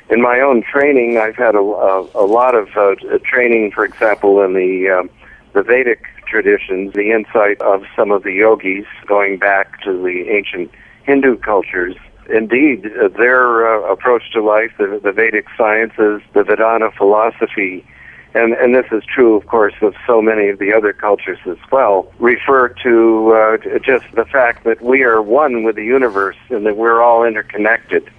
in 0.09 0.21
my 0.21 0.39
own 0.39 0.63
training, 0.63 1.17
I've 1.17 1.35
had 1.35 1.55
a, 1.55 1.59
a, 1.59 2.01
a 2.15 2.25
lot 2.25 2.55
of 2.55 2.69
uh, 2.75 2.95
training, 3.23 3.71
for 3.71 3.83
example, 3.85 4.41
in 4.41 4.53
the 4.53 4.89
um, 4.89 5.09
the 5.53 5.63
Vedic 5.63 6.03
traditions, 6.27 6.93
the 6.93 7.11
insight 7.11 7.61
of 7.61 7.83
some 7.95 8.11
of 8.11 8.23
the 8.23 8.33
yogis 8.33 8.85
going 9.07 9.37
back 9.37 9.81
to 9.83 9.93
the 9.93 10.25
ancient 10.29 10.69
Hindu 11.03 11.37
cultures. 11.37 11.95
Indeed, 12.29 12.91
their 13.15 13.67
uh, 13.67 13.91
approach 13.91 14.23
to 14.33 14.43
life, 14.43 14.71
the, 14.77 14.99
the 15.01 15.13
Vedic 15.13 15.45
sciences, 15.57 16.21
the 16.33 16.43
Vedanta 16.43 16.91
philosophy, 16.91 17.85
and, 18.33 18.53
and 18.53 18.75
this 18.75 18.87
is 18.91 19.03
true, 19.05 19.37
of 19.37 19.47
course, 19.47 19.75
of 19.81 19.95
so 20.05 20.21
many 20.21 20.49
of 20.49 20.59
the 20.59 20.73
other 20.73 20.91
cultures 20.91 21.39
as 21.45 21.57
well, 21.71 22.11
refer 22.19 22.67
to 22.83 23.31
uh, 23.31 23.79
just 23.79 24.05
the 24.13 24.25
fact 24.25 24.65
that 24.65 24.81
we 24.81 25.03
are 25.03 25.21
one 25.21 25.63
with 25.63 25.77
the 25.77 25.85
universe 25.85 26.35
and 26.49 26.65
that 26.65 26.75
we're 26.75 27.01
all 27.01 27.23
interconnected. 27.23 28.11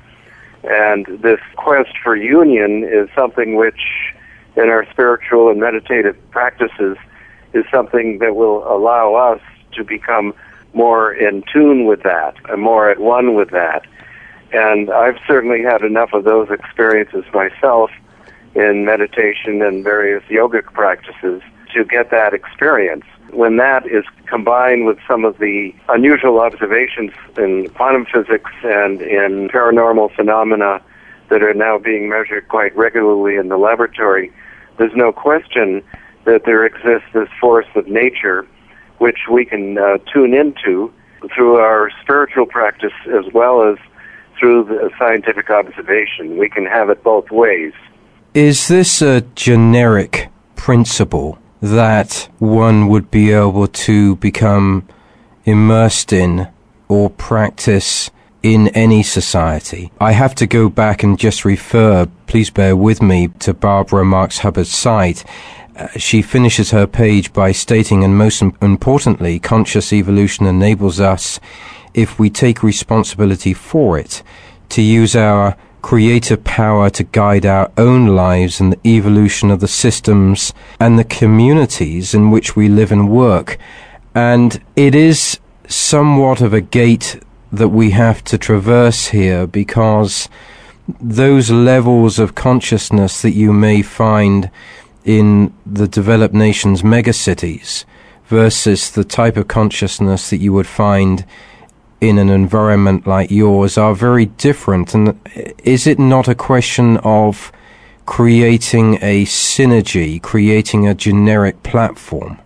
And 0.66 1.06
this 1.22 1.40
quest 1.56 1.92
for 2.02 2.16
union 2.16 2.84
is 2.84 3.08
something 3.14 3.56
which, 3.56 3.80
in 4.56 4.68
our 4.68 4.86
spiritual 4.90 5.48
and 5.50 5.60
meditative 5.60 6.16
practices, 6.30 6.96
is 7.52 7.64
something 7.70 8.18
that 8.18 8.34
will 8.34 8.66
allow 8.66 9.14
us 9.14 9.40
to 9.72 9.84
become 9.84 10.34
more 10.74 11.12
in 11.12 11.42
tune 11.52 11.86
with 11.86 12.02
that 12.02 12.34
and 12.48 12.60
more 12.60 12.90
at 12.90 12.98
one 12.98 13.34
with 13.34 13.50
that. 13.50 13.86
And 14.52 14.90
I've 14.90 15.18
certainly 15.26 15.62
had 15.62 15.82
enough 15.82 16.12
of 16.12 16.24
those 16.24 16.50
experiences 16.50 17.24
myself 17.32 17.90
in 18.54 18.84
meditation 18.84 19.62
and 19.62 19.84
various 19.84 20.22
yogic 20.24 20.64
practices 20.72 21.42
to 21.74 21.84
get 21.84 22.10
that 22.10 22.32
experience. 22.32 23.04
When 23.30 23.56
that 23.56 23.86
is 23.86 24.04
combined 24.26 24.86
with 24.86 24.98
some 25.06 25.24
of 25.24 25.38
the 25.38 25.74
unusual 25.88 26.40
observations 26.40 27.12
in 27.36 27.68
quantum 27.70 28.06
physics 28.06 28.50
and 28.62 29.02
in 29.02 29.48
paranormal 29.48 30.14
phenomena 30.14 30.80
that 31.28 31.42
are 31.42 31.54
now 31.54 31.78
being 31.78 32.08
measured 32.08 32.48
quite 32.48 32.76
regularly 32.76 33.36
in 33.36 33.48
the 33.48 33.56
laboratory, 33.56 34.32
there's 34.78 34.94
no 34.94 35.12
question 35.12 35.82
that 36.24 36.44
there 36.44 36.64
exists 36.64 37.08
this 37.12 37.28
force 37.40 37.66
of 37.74 37.86
nature 37.88 38.46
which 38.98 39.28
we 39.30 39.44
can 39.44 39.78
uh, 39.78 39.98
tune 40.12 40.34
into 40.34 40.92
through 41.34 41.56
our 41.56 41.90
spiritual 42.02 42.46
practice 42.46 42.92
as 43.06 43.32
well 43.32 43.62
as 43.62 43.76
through 44.38 44.64
the 44.64 44.90
scientific 44.98 45.50
observation. 45.50 46.36
We 46.36 46.48
can 46.48 46.66
have 46.66 46.90
it 46.90 47.02
both 47.02 47.30
ways. 47.30 47.72
Is 48.34 48.68
this 48.68 49.00
a 49.00 49.22
generic 49.34 50.28
principle 50.56 51.38
that 51.62 52.28
one 52.38 52.88
would 52.88 53.10
be 53.10 53.32
able 53.32 53.66
to 53.66 54.16
become 54.16 54.86
immersed 55.44 56.12
in 56.12 56.48
or 56.88 57.10
practice 57.10 58.10
in 58.42 58.68
any 58.68 59.02
society? 59.02 59.90
I 60.00 60.12
have 60.12 60.34
to 60.36 60.46
go 60.46 60.68
back 60.68 61.02
and 61.02 61.18
just 61.18 61.44
refer, 61.44 62.06
please 62.26 62.50
bear 62.50 62.76
with 62.76 63.02
me, 63.02 63.28
to 63.40 63.54
Barbara 63.54 64.04
Marx 64.04 64.38
Hubbard's 64.38 64.72
site. 64.72 65.24
Uh, 65.76 65.88
she 65.96 66.22
finishes 66.22 66.70
her 66.70 66.86
page 66.86 67.32
by 67.32 67.52
stating, 67.52 68.04
and 68.04 68.16
most 68.16 68.40
importantly, 68.40 69.38
conscious 69.38 69.92
evolution 69.92 70.46
enables 70.46 71.00
us, 71.00 71.40
if 71.92 72.18
we 72.18 72.30
take 72.30 72.62
responsibility 72.62 73.52
for 73.52 73.98
it, 73.98 74.22
to 74.68 74.82
use 74.82 75.16
our 75.16 75.56
creative 75.86 76.42
power 76.42 76.90
to 76.90 77.04
guide 77.04 77.46
our 77.46 77.70
own 77.78 78.08
lives 78.08 78.58
and 78.58 78.72
the 78.72 78.88
evolution 78.88 79.52
of 79.52 79.60
the 79.60 79.68
systems 79.68 80.52
and 80.80 80.98
the 80.98 81.04
communities 81.04 82.12
in 82.12 82.32
which 82.32 82.56
we 82.56 82.68
live 82.68 82.90
and 82.90 83.08
work. 83.08 83.56
And 84.12 84.60
it 84.74 84.96
is 84.96 85.38
somewhat 85.68 86.40
of 86.40 86.52
a 86.52 86.60
gate 86.60 87.22
that 87.52 87.68
we 87.68 87.90
have 87.90 88.24
to 88.24 88.36
traverse 88.36 89.06
here 89.10 89.46
because 89.46 90.28
those 91.00 91.52
levels 91.52 92.18
of 92.18 92.34
consciousness 92.34 93.22
that 93.22 93.34
you 93.34 93.52
may 93.52 93.80
find 93.80 94.50
in 95.04 95.54
the 95.64 95.86
developed 95.86 96.34
nations 96.34 96.82
megacities 96.82 97.84
versus 98.24 98.90
the 98.90 99.04
type 99.04 99.36
of 99.36 99.46
consciousness 99.46 100.30
that 100.30 100.38
you 100.38 100.52
would 100.52 100.66
find 100.66 101.24
in 102.00 102.18
an 102.18 102.28
environment 102.28 103.06
like 103.06 103.30
yours 103.30 103.78
are 103.78 103.94
very 103.94 104.26
different. 104.26 104.94
And 104.94 105.18
is 105.64 105.86
it 105.86 105.98
not 105.98 106.28
a 106.28 106.34
question 106.34 106.98
of 106.98 107.52
creating 108.04 108.98
a 109.02 109.24
synergy, 109.24 110.22
creating 110.22 110.86
a 110.86 110.94
generic 110.94 111.62
platform? 111.62 112.38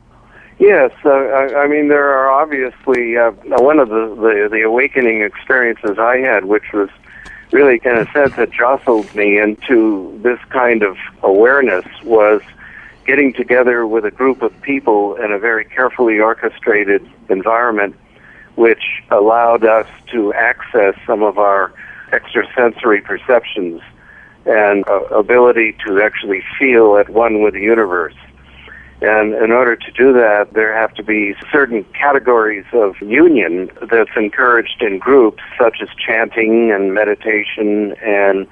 Yes, 0.58 0.92
uh, 1.04 1.10
I, 1.10 1.62
I 1.62 1.66
mean 1.68 1.88
there 1.88 2.10
are 2.10 2.30
obviously 2.30 3.16
uh, 3.16 3.30
one 3.62 3.78
of 3.78 3.88
the, 3.88 4.14
the 4.14 4.48
the 4.50 4.60
awakening 4.60 5.22
experiences 5.22 5.98
I 5.98 6.18
had, 6.18 6.44
which 6.44 6.72
was 6.74 6.90
really 7.50 7.78
kind 7.78 7.98
of 7.98 8.08
sense 8.10 8.36
that 8.36 8.50
jostled 8.50 9.12
me 9.14 9.38
into 9.38 10.18
this 10.22 10.38
kind 10.50 10.82
of 10.82 10.96
awareness 11.22 11.86
was 12.04 12.42
getting 13.06 13.32
together 13.32 13.86
with 13.86 14.04
a 14.04 14.10
group 14.10 14.42
of 14.42 14.52
people 14.62 15.16
in 15.16 15.32
a 15.32 15.38
very 15.38 15.64
carefully 15.64 16.20
orchestrated 16.20 17.08
environment, 17.28 17.96
which 18.60 19.02
allowed 19.10 19.64
us 19.64 19.86
to 20.12 20.34
access 20.34 20.94
some 21.06 21.22
of 21.22 21.38
our 21.38 21.72
extrasensory 22.12 23.00
perceptions 23.00 23.80
and 24.44 24.86
uh, 24.86 25.00
ability 25.06 25.74
to 25.86 26.02
actually 26.02 26.42
feel 26.58 26.98
at 26.98 27.08
one 27.08 27.40
with 27.42 27.54
the 27.54 27.62
universe. 27.62 28.14
And 29.00 29.32
in 29.32 29.50
order 29.50 29.76
to 29.76 29.90
do 29.92 30.12
that, 30.12 30.52
there 30.52 30.76
have 30.76 30.92
to 30.96 31.02
be 31.02 31.34
certain 31.50 31.84
categories 31.94 32.66
of 32.74 33.00
union 33.00 33.70
that's 33.90 34.10
encouraged 34.14 34.82
in 34.82 34.98
groups, 34.98 35.42
such 35.58 35.78
as 35.80 35.88
chanting 36.06 36.70
and 36.70 36.92
meditation 36.92 37.94
and 38.02 38.46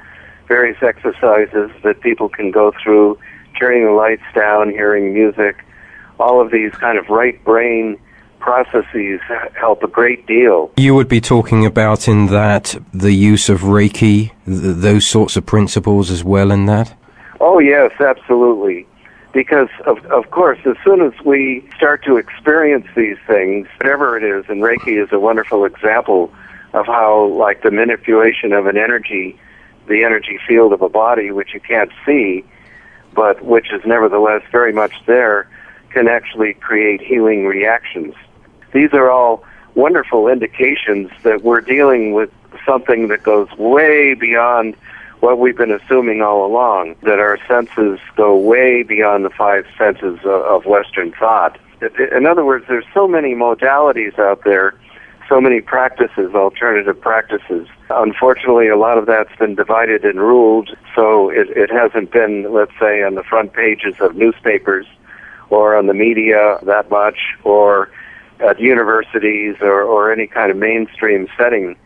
various 0.47 0.79
exercises 0.83 1.71
that 1.85 2.01
people 2.01 2.31
can 2.31 2.51
go 2.51 2.73
through, 2.83 3.19
turning 3.61 3.85
the 3.85 3.93
lights 3.93 4.23
down, 4.35 4.71
hearing 4.71 5.13
music. 5.13 5.67
All 6.19 6.41
of 6.41 6.51
these 6.51 6.73
kind 6.73 6.97
of 6.97 7.11
right 7.11 7.45
brain 7.45 7.99
processes 8.39 9.21
help 9.55 9.83
a 9.83 9.89
great 9.89 10.27
deal. 10.27 10.71
You 10.77 10.95
would 10.95 11.09
be 11.09 11.21
talking 11.21 11.67
about 11.67 12.09
in 12.09 12.27
that 12.27 12.77
the 12.93 13.13
use 13.13 13.49
of 13.49 13.61
Reiki, 13.61 14.31
th- 14.31 14.33
those 14.47 15.07
sorts 15.07 15.37
of 15.37 15.45
principles 15.47 16.11
as 16.11 16.25
well 16.25 16.51
in 16.51 16.67
that? 16.67 16.95
Oh, 17.41 17.59
yes, 17.59 17.93
absolutely. 18.01 18.87
Because, 19.33 19.69
of, 19.87 20.05
of 20.07 20.31
course, 20.31 20.59
as 20.65 20.77
soon 20.85 21.01
as 21.03 21.13
we 21.25 21.69
start 21.77 22.03
to 22.05 22.17
experience 22.17 22.87
these 22.97 23.19
things, 23.27 23.69
whatever 23.79 24.17
it 24.17 24.25
is, 24.25 24.45
and 24.49 24.63
Reiki 24.63 25.03
is 25.03 25.13
a 25.13 25.21
wonderful 25.21 25.65
example 25.65 26.33
of 26.73 26.87
how, 26.87 27.27
like, 27.27 27.63
the 27.63 27.71
manipulation 27.71 28.53
of 28.53 28.67
an 28.67 28.77
energy, 28.77 29.39
the 29.87 30.03
energy 30.05 30.39
field 30.47 30.73
of 30.73 30.83
a 30.83 30.89
body, 30.89 31.31
which 31.31 31.55
you 31.55 31.61
can't 31.61 31.91
see, 32.05 32.45
but 33.15 33.45
which 33.45 33.73
is 33.73 33.83
nevertheless 33.85 34.43
very 34.51 34.73
much 34.73 34.95
there, 35.07 35.49
can 35.91 36.09
actually 36.09 36.55
create 36.55 37.01
healing 37.01 37.47
reactions. 37.47 38.15
These 38.73 38.93
are 38.93 39.11
all 39.11 39.45
wonderful 39.75 40.29
indications 40.29 41.11
that 41.23 41.43
we're 41.43 41.61
dealing 41.61 42.13
with 42.13 42.31
something 42.67 43.09
that 43.09 43.23
goes 43.23 43.49
way 43.59 44.15
beyond 44.15 44.77
what 45.21 45.39
we've 45.39 45.57
been 45.57 45.73
assuming 45.73 46.23
all 46.23 46.47
along, 46.47 46.95
that 47.03 47.19
our 47.19 47.39
senses 47.49 47.99
go 48.17 48.37
way 48.37 48.83
beyond 48.83 49.25
the 49.25 49.31
five 49.31 49.67
senses 49.77 50.19
of, 50.25 50.65
Western 50.65 51.13
thought. 51.13 51.59
In 52.13 52.27
other 52.27 52.45
words, 52.45 52.67
there's 52.69 52.85
so 52.95 53.09
many 53.09 53.35
modalities 53.35 54.19
out 54.19 54.45
there, 54.45 54.75
so 55.29 55.41
many 55.41 55.61
practices, 55.61 56.35
alternative 56.35 57.01
practices. 57.01 57.69
Unfortunately, 57.91 58.69
a 58.69 58.77
lot 58.77 58.99
of 58.99 59.07
that's 59.07 59.35
been 59.37 59.55
divided 59.55 60.05
and 60.05 60.21
ruled, 60.21 60.77
so 60.95 61.31
it, 61.31 61.49
it 61.51 61.71
hasn't 61.71 62.13
been, 62.13 62.53
let's 62.53 62.73
say, 62.79 63.03
on 63.03 63.15
the 63.15 63.23
front 63.25 63.53
pages 63.53 63.95
of 64.01 64.15
newspapers 64.15 64.87
or 65.51 65.77
on 65.77 65.87
the 65.87 65.95
media 65.95 66.59
that 66.63 66.91
much, 66.91 67.19
or 67.45 67.91
at 68.41 68.61
universities 68.61 69.57
or, 69.61 69.83
or 69.83 70.13
any 70.13 70.27
kind 70.27 70.51
of 70.51 70.57
mainstream 70.57 71.29
setting. 71.37 71.77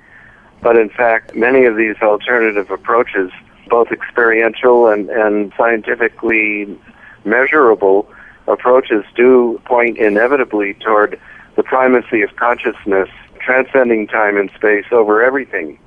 But 0.60 0.76
in 0.76 0.90
fact, 0.90 1.34
many 1.34 1.64
of 1.64 1.76
these 1.76 1.96
alternative 2.02 2.70
approaches, 2.70 3.30
both 3.68 3.90
experiential 3.90 4.88
and, 4.88 5.10
and 5.10 5.52
scientifically 5.56 6.78
measurable 7.24 8.08
approaches, 8.46 9.04
do 9.14 9.60
point 9.64 9.98
inevitably 9.98 10.74
toward 10.74 11.18
the 11.56 11.62
primacy 11.62 12.22
of 12.22 12.34
consciousness, 12.36 13.08
transcending 13.40 14.06
time 14.06 14.36
and 14.36 14.50
space 14.52 14.86
over 14.92 15.22
everything. 15.22 15.78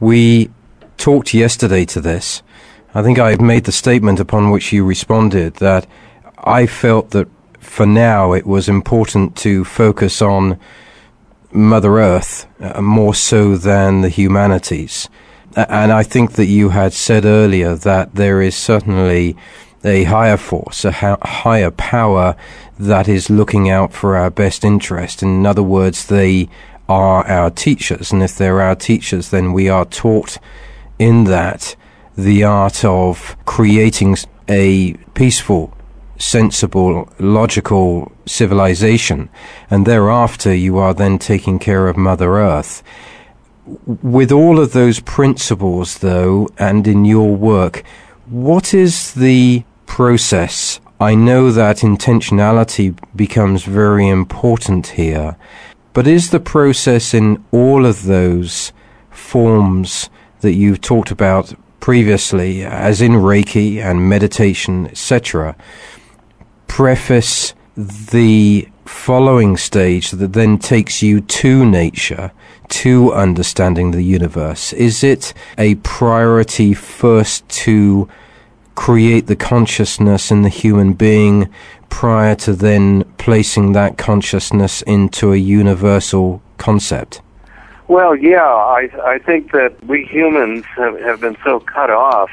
We 0.00 0.50
talked 0.96 1.32
yesterday 1.32 1.84
to 1.86 2.00
this. 2.00 2.42
I 2.94 3.02
think 3.02 3.18
I 3.18 3.36
made 3.36 3.64
the 3.64 3.72
statement 3.72 4.20
upon 4.20 4.50
which 4.50 4.72
you 4.72 4.84
responded 4.84 5.54
that 5.54 5.86
I 6.38 6.66
felt 6.66 7.10
that 7.10 7.28
for 7.62 7.86
now 7.86 8.32
it 8.32 8.46
was 8.46 8.68
important 8.68 9.36
to 9.36 9.64
focus 9.64 10.20
on 10.20 10.58
Mother 11.52 11.98
Earth 11.98 12.46
uh, 12.60 12.80
more 12.82 13.14
so 13.14 13.56
than 13.56 14.02
the 14.02 14.08
humanities. 14.08 15.08
And 15.54 15.92
I 15.92 16.02
think 16.02 16.32
that 16.32 16.46
you 16.46 16.70
had 16.70 16.92
said 16.92 17.24
earlier 17.24 17.74
that 17.74 18.14
there 18.14 18.40
is 18.42 18.56
certainly 18.56 19.36
a 19.84 20.04
higher 20.04 20.36
force, 20.36 20.84
a 20.84 20.92
ha- 20.92 21.18
higher 21.22 21.70
power 21.70 22.36
that 22.78 23.08
is 23.08 23.30
looking 23.30 23.68
out 23.68 23.92
for 23.92 24.16
our 24.16 24.30
best 24.30 24.64
interest. 24.64 25.22
In 25.22 25.44
other 25.46 25.62
words, 25.62 26.06
they 26.06 26.48
are 26.88 27.26
our 27.26 27.50
teachers. 27.50 28.12
And 28.12 28.22
if 28.22 28.36
they're 28.36 28.60
our 28.60 28.74
teachers, 28.74 29.30
then 29.30 29.52
we 29.52 29.68
are 29.68 29.84
taught 29.84 30.38
in 30.98 31.24
that 31.24 31.76
the 32.16 32.44
art 32.44 32.84
of 32.84 33.36
creating 33.44 34.16
a 34.48 34.94
peaceful 35.14 35.76
sensible, 36.18 37.08
logical 37.18 38.12
civilization, 38.26 39.28
and 39.70 39.86
thereafter 39.86 40.54
you 40.54 40.78
are 40.78 40.94
then 40.94 41.18
taking 41.18 41.58
care 41.58 41.88
of 41.88 41.96
Mother 41.96 42.38
Earth. 42.38 42.82
With 43.86 44.32
all 44.32 44.60
of 44.60 44.72
those 44.72 45.00
principles, 45.00 45.98
though, 45.98 46.48
and 46.58 46.86
in 46.86 47.04
your 47.04 47.34
work, 47.34 47.84
what 48.26 48.74
is 48.74 49.14
the 49.14 49.64
process? 49.86 50.80
I 51.00 51.14
know 51.14 51.50
that 51.50 51.78
intentionality 51.78 52.96
becomes 53.14 53.64
very 53.64 54.08
important 54.08 54.88
here, 54.88 55.36
but 55.92 56.06
is 56.06 56.30
the 56.30 56.40
process 56.40 57.12
in 57.12 57.44
all 57.50 57.84
of 57.84 58.04
those 58.04 58.72
forms 59.10 60.08
that 60.40 60.54
you've 60.54 60.80
talked 60.80 61.10
about 61.10 61.54
previously, 61.80 62.64
as 62.64 63.02
in 63.02 63.12
Reiki 63.12 63.82
and 63.82 64.08
meditation, 64.08 64.86
etc., 64.86 65.56
preface 66.72 67.52
the 67.76 68.66
following 68.86 69.58
stage 69.58 70.10
that 70.10 70.32
then 70.32 70.56
takes 70.56 71.02
you 71.02 71.20
to 71.20 71.66
nature, 71.66 72.32
to 72.66 73.12
understanding 73.12 73.90
the 73.90 74.00
universe? 74.00 74.72
Is 74.72 75.04
it 75.04 75.34
a 75.58 75.74
priority 75.74 76.72
first 76.72 77.46
to 77.66 78.08
create 78.74 79.26
the 79.26 79.36
consciousness 79.36 80.30
in 80.30 80.40
the 80.40 80.48
human 80.48 80.94
being 80.94 81.50
prior 81.90 82.34
to 82.36 82.54
then 82.54 83.04
placing 83.18 83.72
that 83.72 83.98
consciousness 83.98 84.80
into 84.86 85.30
a 85.30 85.36
universal 85.36 86.40
concept? 86.56 87.20
Well, 87.88 88.16
yeah, 88.16 88.46
I, 88.46 88.88
I 89.04 89.18
think 89.18 89.52
that 89.52 89.74
we 89.84 90.06
humans 90.06 90.64
have, 90.76 90.98
have 91.00 91.20
been 91.20 91.36
so 91.44 91.60
cut 91.60 91.90
off 91.90 92.30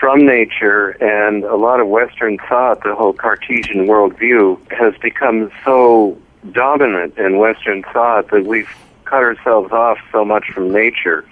from 0.00 0.24
nature 0.24 0.92
and 1.02 1.44
a 1.44 1.56
lot 1.56 1.78
of 1.78 1.86
Western 1.86 2.38
thought, 2.38 2.82
the 2.82 2.94
whole 2.94 3.12
Cartesian 3.12 3.86
worldview, 3.86 4.58
has 4.72 4.94
become 5.02 5.52
so 5.62 6.18
dominant 6.52 7.18
in 7.18 7.36
Western 7.36 7.82
thought 7.82 8.30
that 8.30 8.46
we've 8.46 8.70
cut 9.04 9.22
ourselves 9.22 9.70
off 9.72 9.98
so 10.10 10.24
much 10.24 10.46
from 10.54 10.72
nature. 10.72 11.22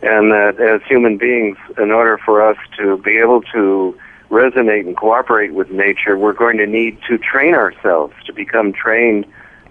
And 0.00 0.32
that 0.32 0.58
as 0.58 0.80
human 0.88 1.18
beings, 1.18 1.58
in 1.76 1.90
order 1.90 2.16
for 2.16 2.40
us 2.42 2.56
to 2.78 2.96
be 2.96 3.18
able 3.18 3.42
to 3.52 3.98
resonate 4.30 4.86
and 4.86 4.96
cooperate 4.96 5.52
with 5.52 5.70
nature, 5.70 6.16
we're 6.16 6.32
going 6.32 6.56
to 6.56 6.66
need 6.66 6.98
to 7.08 7.18
train 7.18 7.54
ourselves 7.54 8.14
to 8.24 8.32
become 8.32 8.72
trained 8.72 9.26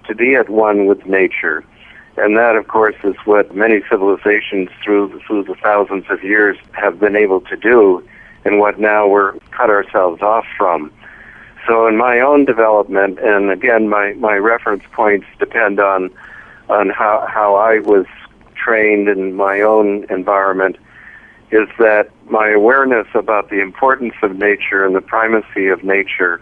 to 0.05 0.13
be 0.13 0.35
at 0.35 0.47
one 0.47 0.85
with 0.85 1.07
nature. 1.07 1.65
And 2.17 2.37
that, 2.37 2.55
of 2.55 2.67
course, 2.67 2.95
is 3.03 3.15
what 3.25 3.55
many 3.55 3.81
civilizations 3.89 4.69
through, 4.83 5.21
through 5.25 5.45
the 5.45 5.55
thousands 5.55 6.05
of 6.09 6.23
years 6.23 6.57
have 6.73 6.99
been 6.99 7.15
able 7.15 7.41
to 7.41 7.55
do 7.55 8.07
and 8.47 8.59
what 8.59 8.79
now 8.79 9.07
we're 9.07 9.33
cut 9.51 9.69
ourselves 9.69 10.21
off 10.21 10.45
from. 10.57 10.91
So 11.67 11.85
in 11.85 11.97
my 11.97 12.21
own 12.21 12.45
development, 12.45 13.19
and 13.19 13.51
again, 13.51 13.89
my, 13.89 14.13
my 14.13 14.35
reference 14.35 14.83
points 14.93 15.27
depend 15.37 15.79
on 15.79 16.09
on 16.69 16.89
how 16.89 17.25
how 17.31 17.55
I 17.55 17.79
was 17.79 18.05
trained 18.55 19.07
in 19.07 19.35
my 19.35 19.61
own 19.61 20.05
environment, 20.09 20.77
is 21.51 21.67
that 21.79 22.09
my 22.29 22.49
awareness 22.49 23.07
about 23.13 23.49
the 23.49 23.61
importance 23.61 24.15
of 24.21 24.35
nature 24.35 24.85
and 24.85 24.95
the 24.95 25.01
primacy 25.01 25.67
of 25.67 25.83
nature 25.83 26.41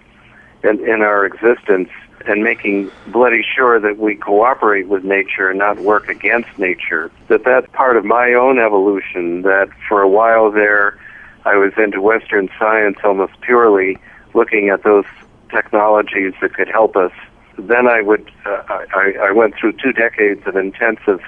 in, 0.63 0.83
in 0.87 1.01
our 1.01 1.25
existence 1.25 1.89
and 2.27 2.43
making 2.43 2.91
bloody 3.07 3.43
sure 3.43 3.79
that 3.79 3.99
we 3.99 4.15
cooperate 4.15 4.87
with 4.87 5.03
nature 5.03 5.49
and 5.49 5.59
not 5.59 5.79
work 5.79 6.07
against 6.09 6.49
nature. 6.57 7.11
That 7.27 7.43
that's 7.43 7.67
part 7.73 7.97
of 7.97 8.05
my 8.05 8.33
own 8.33 8.57
evolution. 8.57 9.43
That 9.43 9.69
for 9.87 10.01
a 10.01 10.09
while 10.09 10.51
there, 10.51 10.99
I 11.45 11.55
was 11.57 11.73
into 11.77 12.01
Western 12.01 12.49
science 12.57 12.97
almost 13.03 13.39
purely, 13.41 13.97
looking 14.33 14.69
at 14.69 14.83
those 14.83 15.05
technologies 15.51 16.33
that 16.41 16.53
could 16.53 16.67
help 16.67 16.95
us. 16.95 17.11
Then 17.57 17.87
I 17.87 18.01
would 18.01 18.29
uh, 18.45 18.63
I, 18.67 19.13
I 19.21 19.31
went 19.31 19.55
through 19.55 19.73
two 19.73 19.93
decades 19.93 20.41
of 20.45 20.55
intensive 20.55 21.21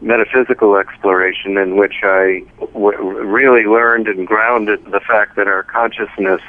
metaphysical 0.00 0.76
exploration 0.76 1.58
in 1.58 1.76
which 1.76 1.96
I 2.02 2.42
w- 2.58 2.98
really 2.98 3.64
learned 3.64 4.08
and 4.08 4.26
grounded 4.26 4.84
the 4.86 5.00
fact 5.00 5.36
that 5.36 5.46
our 5.46 5.62
consciousness 5.64 6.40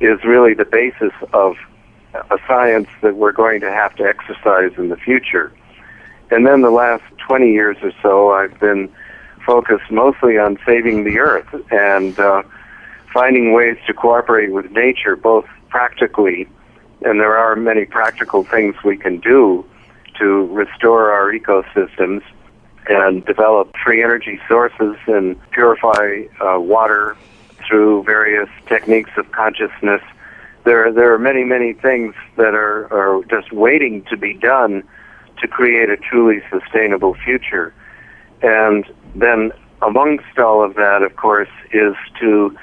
is 0.00 0.24
really 0.24 0.54
the 0.54 0.64
basis 0.64 1.12
of 1.32 1.56
a 2.14 2.38
science 2.46 2.88
that 3.02 3.16
we're 3.16 3.32
going 3.32 3.60
to 3.60 3.70
have 3.70 3.94
to 3.96 4.04
exercise 4.04 4.72
in 4.78 4.88
the 4.88 4.96
future. 4.96 5.52
And 6.30 6.46
then 6.46 6.62
the 6.62 6.70
last 6.70 7.04
20 7.26 7.52
years 7.52 7.76
or 7.82 7.92
so, 8.00 8.30
I've 8.30 8.58
been 8.60 8.90
focused 9.44 9.90
mostly 9.90 10.38
on 10.38 10.58
saving 10.66 11.04
the 11.04 11.18
earth 11.18 11.48
and 11.70 12.18
uh, 12.18 12.42
finding 13.12 13.52
ways 13.52 13.76
to 13.86 13.94
cooperate 13.94 14.52
with 14.52 14.70
nature, 14.72 15.16
both 15.16 15.46
practically, 15.68 16.48
and 17.02 17.20
there 17.20 17.36
are 17.36 17.56
many 17.56 17.84
practical 17.84 18.44
things 18.44 18.74
we 18.84 18.96
can 18.96 19.18
do 19.20 19.64
to 20.18 20.46
restore 20.46 21.10
our 21.10 21.32
ecosystems 21.32 22.22
and 22.88 23.24
develop 23.24 23.72
free 23.82 24.02
energy 24.02 24.38
sources 24.48 24.96
and 25.06 25.40
purify 25.50 26.22
uh, 26.40 26.58
water 26.60 27.16
through 27.66 28.02
various 28.04 28.48
techniques 28.66 29.10
of 29.16 29.30
consciousness. 29.32 30.02
There, 30.64 30.92
there 30.92 31.12
are 31.14 31.18
many, 31.18 31.44
many 31.44 31.72
things 31.72 32.14
that 32.36 32.54
are, 32.54 32.92
are 32.92 33.24
just 33.24 33.52
waiting 33.52 34.04
to 34.04 34.16
be 34.16 34.34
done 34.34 34.82
to 35.40 35.48
create 35.48 35.90
a 35.90 35.96
truly 35.96 36.42
sustainable 36.50 37.14
future. 37.14 37.74
And 38.42 38.84
then 39.14 39.52
amongst 39.82 40.38
all 40.38 40.64
of 40.64 40.74
that, 40.74 41.02
of 41.02 41.16
course, 41.16 41.48
is 41.72 41.94
to 42.20 42.56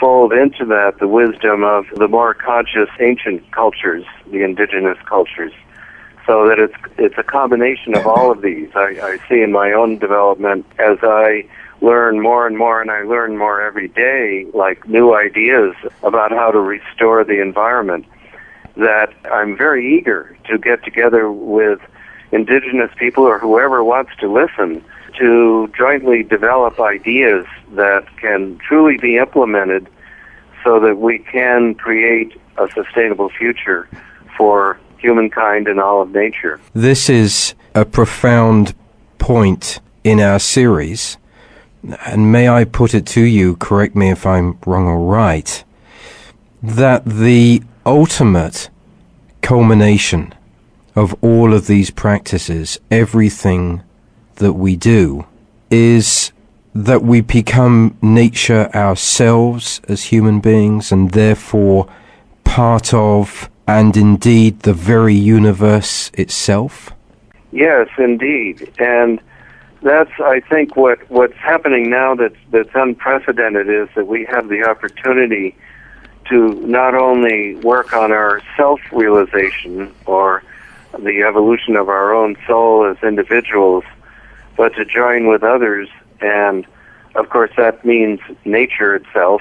fold 0.00 0.32
into 0.32 0.64
that 0.66 0.98
the 1.00 1.08
wisdom 1.08 1.64
of 1.64 1.86
the 1.96 2.06
more 2.06 2.34
conscious 2.34 2.88
ancient 3.00 3.50
cultures, 3.50 4.04
the 4.30 4.42
indigenous 4.44 4.98
cultures 5.06 5.52
so 6.28 6.46
that 6.46 6.58
it's 6.58 6.74
it's 6.98 7.16
a 7.16 7.22
combination 7.22 7.96
of 7.96 8.06
all 8.06 8.30
of 8.30 8.42
these. 8.42 8.68
I, 8.74 8.98
I 9.02 9.18
see 9.28 9.40
in 9.40 9.50
my 9.50 9.72
own 9.72 9.98
development 9.98 10.66
as 10.78 10.98
I 11.02 11.48
learn 11.80 12.20
more 12.20 12.46
and 12.46 12.58
more, 12.58 12.82
and 12.82 12.90
I 12.90 13.02
learn 13.02 13.38
more 13.38 13.62
every 13.62 13.88
day, 13.88 14.46
like 14.52 14.86
new 14.86 15.14
ideas 15.14 15.74
about 16.02 16.30
how 16.30 16.50
to 16.50 16.60
restore 16.60 17.24
the 17.24 17.40
environment. 17.40 18.04
That 18.76 19.12
I'm 19.32 19.56
very 19.56 19.98
eager 19.98 20.36
to 20.48 20.58
get 20.58 20.84
together 20.84 21.32
with 21.32 21.80
indigenous 22.30 22.90
people 22.98 23.24
or 23.24 23.38
whoever 23.38 23.82
wants 23.82 24.12
to 24.20 24.30
listen 24.30 24.84
to 25.18 25.70
jointly 25.76 26.22
develop 26.22 26.78
ideas 26.80 27.46
that 27.72 28.04
can 28.18 28.58
truly 28.58 28.96
be 28.98 29.16
implemented 29.16 29.88
so 30.64 30.80
that 30.80 30.98
we 30.98 31.18
can 31.18 31.74
create 31.74 32.38
a 32.56 32.68
sustainable 32.72 33.28
future 33.30 33.88
for 34.36 34.78
humankind 34.98 35.68
and 35.68 35.80
all 35.80 36.02
of 36.02 36.10
nature. 36.10 36.60
This 36.72 37.08
is 37.08 37.54
a 37.74 37.84
profound 37.84 38.74
point 39.18 39.80
in 40.04 40.20
our 40.20 40.38
series. 40.38 41.16
And 42.04 42.32
may 42.32 42.48
I 42.48 42.64
put 42.64 42.94
it 42.94 43.06
to 43.08 43.22
you, 43.22 43.56
correct 43.56 43.94
me 43.94 44.10
if 44.10 44.26
I'm 44.26 44.58
wrong 44.66 44.86
or 44.86 44.98
right, 44.98 45.62
that 46.62 47.04
the 47.04 47.62
ultimate 47.86 48.68
culmination 49.42 50.34
of 50.96 51.14
all 51.22 51.54
of 51.54 51.68
these 51.68 51.90
practices, 51.90 52.80
everything 52.90 53.82
that 54.38 54.54
we 54.54 54.76
do, 54.76 55.26
is 55.70 56.32
that 56.74 57.02
we 57.02 57.20
become 57.20 57.96
nature 58.02 58.70
ourselves 58.74 59.80
as 59.88 60.04
human 60.04 60.40
beings 60.40 60.92
and 60.92 61.10
therefore 61.10 61.88
part 62.44 62.94
of 62.94 63.50
and 63.66 63.96
indeed 63.96 64.60
the 64.60 64.72
very 64.72 65.14
universe 65.14 66.10
itself? 66.14 66.90
Yes, 67.52 67.88
indeed. 67.98 68.72
And 68.78 69.20
that's, 69.82 70.10
I 70.18 70.40
think, 70.40 70.74
what, 70.74 70.98
what's 71.10 71.36
happening 71.36 71.90
now 71.90 72.14
that's, 72.14 72.36
that's 72.50 72.70
unprecedented 72.74 73.68
is 73.68 73.88
that 73.94 74.06
we 74.06 74.24
have 74.24 74.48
the 74.48 74.64
opportunity 74.64 75.54
to 76.30 76.54
not 76.66 76.94
only 76.94 77.56
work 77.56 77.92
on 77.92 78.12
our 78.12 78.42
self 78.56 78.80
realization 78.92 79.94
or 80.06 80.42
the 80.98 81.22
evolution 81.26 81.76
of 81.76 81.88
our 81.88 82.14
own 82.14 82.36
soul 82.46 82.86
as 82.86 82.96
individuals, 83.02 83.84
but 84.58 84.74
to 84.74 84.84
join 84.84 85.26
with 85.26 85.42
others. 85.42 85.88
And 86.20 86.66
of 87.14 87.30
course, 87.30 87.50
that 87.56 87.82
means 87.86 88.20
nature 88.44 88.94
itself, 88.94 89.40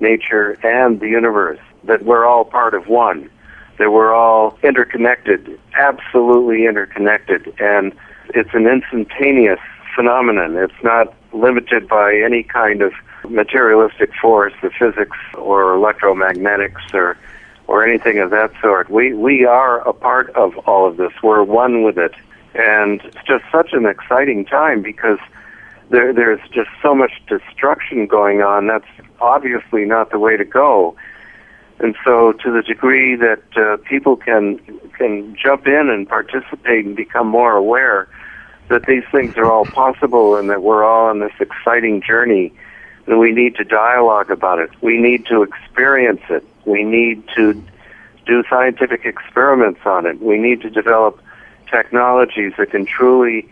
nature 0.00 0.58
and 0.62 1.00
the 1.00 1.08
universe, 1.08 1.60
that 1.84 2.04
we're 2.04 2.26
all 2.26 2.44
part 2.44 2.74
of 2.74 2.88
one 2.88 3.30
that 3.78 3.92
we're 3.92 4.12
all 4.12 4.58
interconnected, 4.62 5.58
absolutely 5.78 6.66
interconnected, 6.66 7.54
and 7.60 7.92
it's 8.34 8.50
an 8.52 8.66
instantaneous 8.66 9.60
phenomenon. 9.94 10.56
It's 10.56 10.82
not 10.82 11.14
limited 11.32 11.88
by 11.88 12.14
any 12.14 12.42
kind 12.42 12.82
of 12.82 12.92
materialistic 13.28 14.10
force, 14.20 14.52
the 14.62 14.70
physics 14.70 15.16
or 15.34 15.76
electromagnetics 15.76 16.92
or 16.92 17.16
or 17.66 17.86
anything 17.86 18.18
of 18.18 18.30
that 18.30 18.50
sort. 18.60 18.90
We 18.90 19.14
we 19.14 19.44
are 19.44 19.86
a 19.86 19.92
part 19.92 20.30
of 20.30 20.56
all 20.66 20.86
of 20.86 20.96
this. 20.96 21.12
We're 21.22 21.42
one 21.44 21.82
with 21.82 21.98
it, 21.98 22.14
and 22.58 23.00
it's 23.04 23.24
just 23.24 23.44
such 23.52 23.72
an 23.72 23.86
exciting 23.86 24.44
time 24.44 24.82
because 24.82 25.20
there 25.90 26.12
there's 26.12 26.40
just 26.50 26.68
so 26.82 26.94
much 26.94 27.12
destruction 27.28 28.06
going 28.06 28.42
on. 28.42 28.66
That's 28.66 28.88
obviously 29.20 29.84
not 29.84 30.10
the 30.10 30.18
way 30.18 30.36
to 30.36 30.44
go. 30.44 30.96
And 31.78 31.94
so, 32.04 32.32
to 32.32 32.52
the 32.52 32.62
degree 32.62 33.14
that 33.14 33.42
uh, 33.56 33.76
people 33.88 34.16
can 34.16 34.58
can 34.98 35.36
jump 35.40 35.68
in 35.68 35.88
and 35.88 36.08
participate 36.08 36.84
and 36.84 36.96
become 36.96 37.28
more 37.28 37.56
aware 37.56 38.08
that 38.68 38.86
these 38.86 39.04
things 39.12 39.36
are 39.36 39.50
all 39.50 39.64
possible 39.64 40.36
and 40.36 40.50
that 40.50 40.62
we're 40.62 40.84
all 40.84 41.08
on 41.08 41.20
this 41.20 41.32
exciting 41.40 42.02
journey, 42.02 42.52
then 43.06 43.18
we 43.18 43.30
need 43.32 43.54
to 43.56 43.64
dialogue 43.64 44.30
about 44.30 44.58
it. 44.58 44.70
We 44.82 44.98
need 44.98 45.24
to 45.26 45.42
experience 45.42 46.20
it. 46.28 46.44
We 46.66 46.82
need 46.82 47.22
to 47.36 47.62
do 48.26 48.42
scientific 48.50 49.06
experiments 49.06 49.80
on 49.86 50.04
it. 50.04 50.20
We 50.20 50.36
need 50.36 50.60
to 50.62 50.70
develop 50.70 51.22
technologies 51.70 52.52
that 52.58 52.70
can 52.70 52.86
truly 52.86 53.48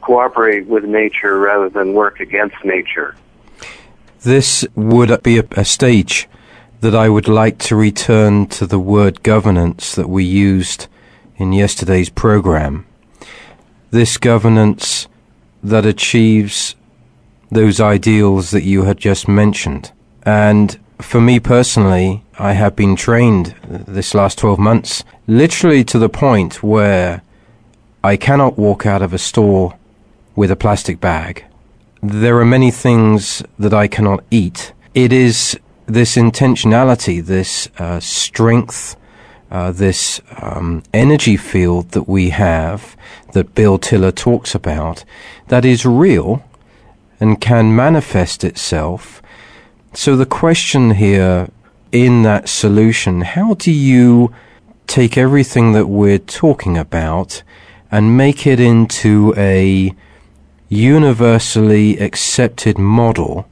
cooperate 0.00 0.66
with 0.66 0.84
nature 0.84 1.38
rather 1.38 1.68
than 1.68 1.92
work 1.92 2.20
against 2.20 2.56
nature. 2.64 3.14
This 4.22 4.66
would 4.74 5.22
be 5.22 5.38
a, 5.38 5.44
a 5.52 5.64
stage 5.64 6.28
that 6.80 6.94
I 6.94 7.08
would 7.08 7.28
like 7.28 7.58
to 7.58 7.76
return 7.76 8.46
to 8.48 8.66
the 8.66 8.78
word 8.78 9.22
governance 9.22 9.94
that 9.94 10.08
we 10.08 10.24
used 10.24 10.86
in 11.36 11.52
yesterday's 11.52 12.10
program. 12.10 12.86
This 13.90 14.16
governance 14.16 15.08
that 15.62 15.86
achieves 15.86 16.76
those 17.50 17.80
ideals 17.80 18.50
that 18.50 18.62
you 18.62 18.84
had 18.84 18.98
just 18.98 19.26
mentioned. 19.26 19.90
And 20.22 20.78
for 21.00 21.20
me 21.20 21.40
personally, 21.40 22.24
I 22.38 22.52
have 22.52 22.76
been 22.76 22.96
trained 22.96 23.54
this 23.66 24.14
last 24.14 24.38
12 24.38 24.58
months 24.58 25.04
literally 25.26 25.84
to 25.84 25.98
the 25.98 26.08
point 26.08 26.62
where 26.62 27.22
I 28.02 28.16
cannot 28.16 28.56
walk 28.56 28.86
out 28.86 29.02
of 29.02 29.12
a 29.12 29.18
store 29.18 29.76
with 30.36 30.52
a 30.52 30.56
plastic 30.56 31.00
bag. 31.00 31.44
There 32.00 32.38
are 32.38 32.44
many 32.44 32.70
things 32.70 33.42
that 33.58 33.74
I 33.74 33.88
cannot 33.88 34.22
eat. 34.30 34.72
It 34.94 35.12
is 35.12 35.58
this 35.86 36.14
intentionality, 36.14 37.24
this 37.24 37.68
uh, 37.78 37.98
strength, 37.98 38.94
uh, 39.50 39.72
this 39.72 40.20
um, 40.40 40.84
energy 40.94 41.36
field 41.36 41.90
that 41.90 42.08
we 42.08 42.30
have, 42.30 42.96
that 43.32 43.54
Bill 43.54 43.78
Tiller 43.78 44.12
talks 44.12 44.54
about, 44.54 45.04
that 45.48 45.64
is 45.64 45.84
real 45.84 46.44
and 47.18 47.40
can 47.40 47.74
manifest 47.74 48.44
itself. 48.44 49.20
So 49.92 50.14
the 50.14 50.26
question 50.26 50.92
here 50.92 51.48
in 51.90 52.22
that 52.22 52.48
solution, 52.48 53.22
how 53.22 53.54
do 53.54 53.72
you 53.72 54.32
take 54.86 55.18
everything 55.18 55.72
that 55.72 55.88
we're 55.88 56.18
talking 56.18 56.78
about 56.78 57.42
and 57.90 58.16
make 58.16 58.46
it 58.46 58.60
into 58.60 59.34
a 59.36 59.94
universally 60.68 61.98
accepted 61.98 62.78
model 62.78 63.48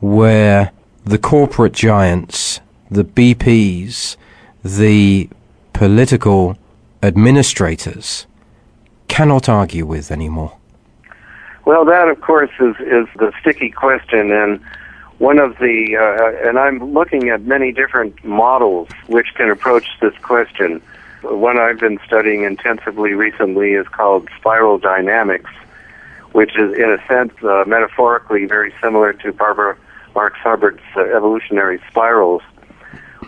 where 0.00 0.72
the 1.04 1.18
corporate 1.18 1.72
giants, 1.72 2.60
the 2.90 3.04
BPs, 3.04 4.16
the 4.64 5.28
political 5.72 6.56
administrators 7.02 8.26
cannot 9.08 9.48
argue 9.48 9.86
with 9.86 10.10
anymore? 10.10 10.56
Well, 11.64 11.84
that, 11.84 12.08
of 12.08 12.20
course, 12.20 12.50
is, 12.58 12.76
is 12.80 13.06
the 13.16 13.32
sticky 13.40 13.70
question. 13.70 14.32
And 14.32 14.60
one 15.18 15.38
of 15.38 15.58
the, 15.58 15.96
uh, 15.96 16.48
and 16.48 16.58
I'm 16.58 16.92
looking 16.92 17.28
at 17.28 17.42
many 17.42 17.72
different 17.72 18.24
models 18.24 18.88
which 19.06 19.34
can 19.34 19.50
approach 19.50 19.86
this 20.00 20.16
question. 20.22 20.80
One 21.22 21.58
I've 21.58 21.78
been 21.78 21.98
studying 22.06 22.44
intensively 22.44 23.12
recently 23.12 23.72
is 23.72 23.86
called 23.88 24.28
spiral 24.38 24.78
dynamics, 24.78 25.50
which 26.32 26.56
is, 26.56 26.72
in 26.72 26.90
a 26.90 26.98
sense, 27.06 27.32
uh, 27.42 27.64
metaphorically 27.66 28.46
very 28.46 28.72
similar 28.82 29.12
to 29.14 29.32
Barbara 29.32 29.76
Marx 30.14 30.38
Hubbard's 30.38 30.80
uh, 30.96 31.02
evolutionary 31.02 31.80
spirals, 31.90 32.42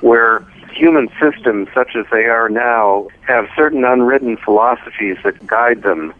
where 0.00 0.40
human 0.74 1.08
systems, 1.20 1.68
such 1.74 1.94
as 1.94 2.06
they 2.10 2.24
are 2.24 2.48
now, 2.48 3.08
have 3.26 3.46
certain 3.54 3.84
unwritten 3.84 4.36
philosophies 4.38 5.18
that 5.24 5.46
guide 5.46 5.82
them. 5.82 6.14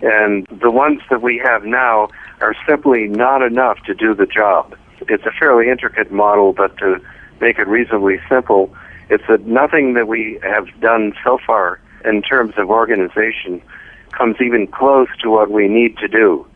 And 0.00 0.46
the 0.46 0.70
ones 0.70 1.02
that 1.10 1.22
we 1.22 1.38
have 1.44 1.64
now 1.64 2.08
are 2.40 2.54
simply 2.66 3.06
not 3.06 3.42
enough 3.42 3.82
to 3.84 3.94
do 3.94 4.14
the 4.14 4.26
job. 4.26 4.74
It's 5.08 5.26
a 5.26 5.30
fairly 5.30 5.68
intricate 5.68 6.10
model, 6.10 6.52
but 6.52 6.76
to 6.78 7.00
make 7.40 7.58
it 7.58 7.68
reasonably 7.68 8.20
simple, 8.28 8.74
it's 9.12 9.24
that 9.28 9.46
nothing 9.46 9.94
that 9.94 10.08
we 10.08 10.40
have 10.42 10.66
done 10.80 11.12
so 11.22 11.38
far 11.46 11.80
in 12.04 12.22
terms 12.22 12.54
of 12.56 12.70
organization 12.70 13.62
comes 14.12 14.36
even 14.40 14.66
close 14.66 15.08
to 15.20 15.30
what 15.30 15.50
we 15.50 15.68
need 15.68 15.96
to 15.98 16.08
do. 16.08 16.46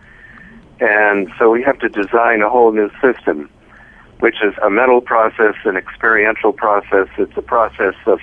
And 0.80 1.30
so 1.38 1.50
we 1.50 1.62
have 1.62 1.78
to 1.78 1.88
design 1.88 2.42
a 2.42 2.50
whole 2.50 2.72
new 2.72 2.90
system 3.00 3.48
which 4.20 4.36
is 4.42 4.54
a 4.64 4.70
mental 4.70 5.00
process, 5.00 5.54
an 5.64 5.76
experiential 5.76 6.52
process. 6.52 7.08
It's 7.18 7.36
a 7.36 7.42
process 7.42 7.94
of 8.06 8.20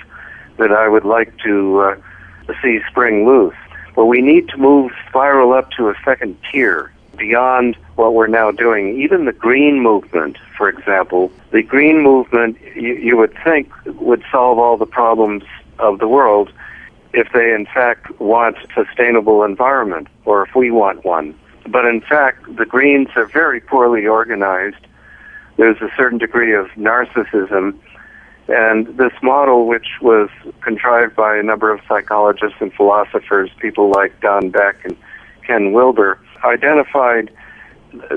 that 0.58 0.72
I 0.72 0.88
would 0.88 1.04
like 1.04 1.36
to 1.44 1.80
uh, 1.80 2.52
see 2.62 2.80
spring 2.90 3.26
loose. 3.26 3.54
But 3.94 4.06
we 4.06 4.20
need 4.20 4.48
to 4.48 4.56
move 4.56 4.90
spiral 5.08 5.52
up 5.52 5.70
to 5.72 5.88
a 5.88 5.94
second 6.04 6.36
tier 6.50 6.92
beyond 7.16 7.76
what 7.96 8.14
we're 8.14 8.26
now 8.26 8.50
doing. 8.50 9.00
Even 9.00 9.24
the 9.24 9.32
green 9.32 9.80
movement, 9.80 10.36
for 10.56 10.68
example, 10.68 11.30
the 11.50 11.62
green 11.62 12.00
movement 12.00 12.58
you, 12.74 12.94
you 12.94 13.16
would 13.16 13.34
think 13.44 13.70
would 13.86 14.22
solve 14.30 14.58
all 14.58 14.76
the 14.76 14.86
problems 14.86 15.44
of 15.78 15.98
the 15.98 16.08
world 16.08 16.52
if 17.12 17.28
they 17.32 17.54
in 17.54 17.66
fact 17.66 18.20
want 18.20 18.56
sustainable 18.74 19.44
environment 19.44 20.08
or 20.24 20.44
if 20.44 20.54
we 20.54 20.70
want 20.70 21.04
one. 21.04 21.38
But 21.68 21.86
in 21.86 22.00
fact, 22.00 22.56
the 22.56 22.66
Greens 22.66 23.08
are 23.16 23.26
very 23.26 23.60
poorly 23.60 24.06
organized 24.06 24.84
there's 25.56 25.80
a 25.80 25.90
certain 25.96 26.18
degree 26.18 26.54
of 26.54 26.66
narcissism. 26.70 27.78
And 28.48 28.86
this 28.98 29.12
model, 29.22 29.66
which 29.66 29.86
was 30.02 30.28
contrived 30.60 31.16
by 31.16 31.36
a 31.36 31.42
number 31.42 31.72
of 31.72 31.80
psychologists 31.88 32.56
and 32.60 32.72
philosophers, 32.72 33.50
people 33.58 33.90
like 33.90 34.20
Don 34.20 34.50
Beck 34.50 34.84
and 34.84 34.96
Ken 35.46 35.72
Wilber, 35.72 36.18
identified 36.44 37.30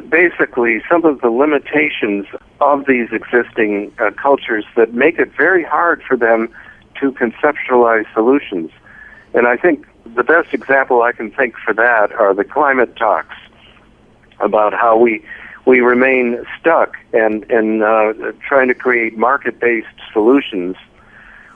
basically 0.10 0.82
some 0.90 1.06
of 1.06 1.22
the 1.22 1.30
limitations 1.30 2.26
of 2.60 2.86
these 2.88 3.10
existing 3.12 3.92
uh, 4.00 4.12
cultures 4.12 4.66
that 4.76 4.94
make 4.94 5.20
it 5.20 5.32
very 5.36 5.64
hard 5.64 6.02
for 6.04 6.18
them 6.18 6.50
to 7.00 7.12
conceptualize 7.12 8.12
solutions. 8.14 8.72
And 9.34 9.48
I 9.48 9.56
think 9.56 9.86
the 10.16 10.24
best 10.24 10.54
example 10.54 11.02
I 11.02 11.12
can 11.12 11.32
think 11.32 11.56
for 11.58 11.74
that 11.74 12.12
are 12.14 12.34
the 12.34 12.44
climate 12.44 12.96
talks 12.96 13.36
about 14.40 14.74
how 14.74 14.98
we 14.98 15.24
we 15.66 15.82
remain 15.82 16.44
stuck 16.60 16.96
and 17.14 17.50
and 17.52 17.84
uh, 17.84 18.14
trying 18.48 18.70
to 18.70 18.74
create 18.74 19.18
market-based 19.18 19.88
solutions, 20.14 20.76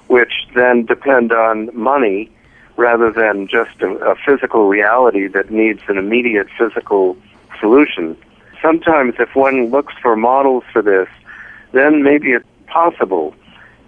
which 0.07 0.33
then 0.53 0.85
depend 0.85 1.31
on 1.31 1.69
money 1.73 2.29
rather 2.77 3.11
than 3.11 3.47
just 3.47 3.81
a, 3.81 3.89
a 3.97 4.15
physical 4.15 4.67
reality 4.67 5.27
that 5.27 5.51
needs 5.51 5.81
an 5.87 5.97
immediate 5.97 6.47
physical 6.57 7.17
solution. 7.59 8.17
Sometimes, 8.61 9.15
if 9.19 9.35
one 9.35 9.67
looks 9.67 9.93
for 10.01 10.15
models 10.15 10.63
for 10.71 10.81
this, 10.81 11.07
then 11.71 12.03
maybe 12.03 12.31
it's 12.31 12.45
possible. 12.67 13.33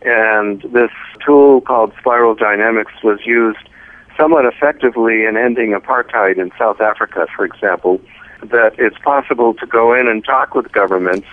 And 0.04 0.62
this 0.64 0.92
tool 1.26 1.62
called 1.62 1.94
spiral 2.00 2.36
dynamics 2.36 2.92
was 3.04 3.20
used 3.26 3.70
somewhat 4.18 4.46
effectively 4.46 5.26
in 5.26 5.38
ending 5.38 5.72
apartheid 5.72 6.38
in 6.38 6.52
South 6.58 6.82
Africa, 6.82 7.28
for 7.36 7.46
example 7.46 8.02
that 8.50 8.76
it's 8.78 8.98
possible 9.00 9.54
to 9.54 9.66
go 9.66 9.94
in 9.94 10.08
and 10.08 10.24
talk 10.24 10.54
with 10.54 10.72
governments. 10.72 11.28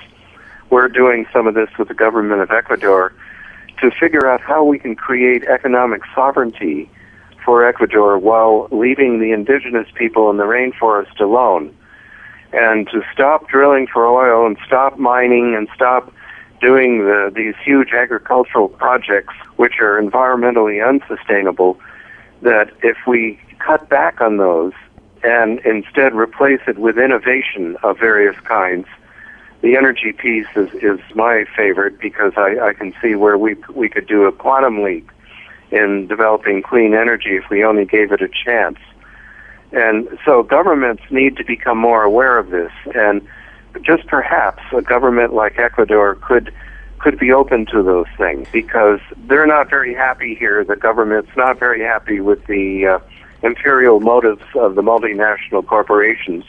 We're 0.70 0.88
doing 0.88 1.26
some 1.32 1.46
of 1.46 1.54
this 1.54 1.68
with 1.78 1.88
the 1.88 1.94
government 1.94 2.40
of 2.40 2.50
Ecuador 2.50 3.12
to 3.80 3.90
figure 3.90 4.28
out 4.28 4.40
how 4.40 4.64
we 4.64 4.78
can 4.78 4.94
create 4.94 5.44
economic 5.44 6.02
sovereignty 6.14 6.88
for 7.50 7.66
Ecuador 7.66 8.16
while 8.16 8.68
leaving 8.70 9.18
the 9.18 9.32
indigenous 9.32 9.88
people 9.96 10.30
in 10.30 10.36
the 10.36 10.44
rainforest 10.44 11.18
alone. 11.18 11.76
And 12.52 12.86
to 12.90 13.02
stop 13.12 13.48
drilling 13.48 13.88
for 13.92 14.06
oil 14.06 14.46
and 14.46 14.56
stop 14.64 15.00
mining 15.00 15.56
and 15.56 15.66
stop 15.74 16.14
doing 16.60 16.98
the, 16.98 17.32
these 17.34 17.56
huge 17.64 17.88
agricultural 17.92 18.68
projects 18.68 19.34
which 19.56 19.80
are 19.80 20.00
environmentally 20.00 20.78
unsustainable, 20.88 21.76
that 22.42 22.70
if 22.84 22.98
we 23.08 23.40
cut 23.58 23.88
back 23.88 24.20
on 24.20 24.36
those 24.36 24.72
and 25.24 25.58
instead 25.66 26.14
replace 26.14 26.60
it 26.68 26.78
with 26.78 26.98
innovation 26.98 27.76
of 27.82 27.98
various 27.98 28.38
kinds. 28.44 28.86
The 29.60 29.76
energy 29.76 30.12
piece 30.12 30.46
is, 30.54 30.72
is 30.74 31.00
my 31.16 31.46
favorite 31.56 31.98
because 31.98 32.34
I, 32.36 32.60
I 32.60 32.74
can 32.74 32.94
see 33.02 33.16
where 33.16 33.36
we 33.36 33.56
we 33.74 33.88
could 33.88 34.06
do 34.06 34.26
a 34.26 34.32
quantum 34.32 34.84
leap 34.84 35.10
in 35.70 36.06
developing 36.06 36.62
clean 36.62 36.94
energy 36.94 37.36
if 37.36 37.48
we 37.50 37.64
only 37.64 37.84
gave 37.84 38.12
it 38.12 38.20
a 38.20 38.28
chance. 38.28 38.78
And 39.72 40.08
so 40.24 40.42
governments 40.42 41.02
need 41.10 41.36
to 41.36 41.44
become 41.44 41.78
more 41.78 42.02
aware 42.02 42.38
of 42.38 42.50
this 42.50 42.72
and 42.94 43.26
just 43.82 44.06
perhaps 44.08 44.62
a 44.76 44.82
government 44.82 45.32
like 45.32 45.58
Ecuador 45.58 46.16
could 46.16 46.52
could 46.98 47.18
be 47.18 47.32
open 47.32 47.64
to 47.64 47.82
those 47.82 48.06
things 48.18 48.46
because 48.52 49.00
they're 49.26 49.46
not 49.46 49.70
very 49.70 49.94
happy 49.94 50.34
here. 50.34 50.62
The 50.64 50.76
government's 50.76 51.34
not 51.34 51.58
very 51.58 51.80
happy 51.80 52.20
with 52.20 52.44
the 52.46 52.86
uh, 52.86 52.98
imperial 53.42 54.00
motives 54.00 54.42
of 54.54 54.74
the 54.74 54.82
multinational 54.82 55.66
corporations, 55.66 56.44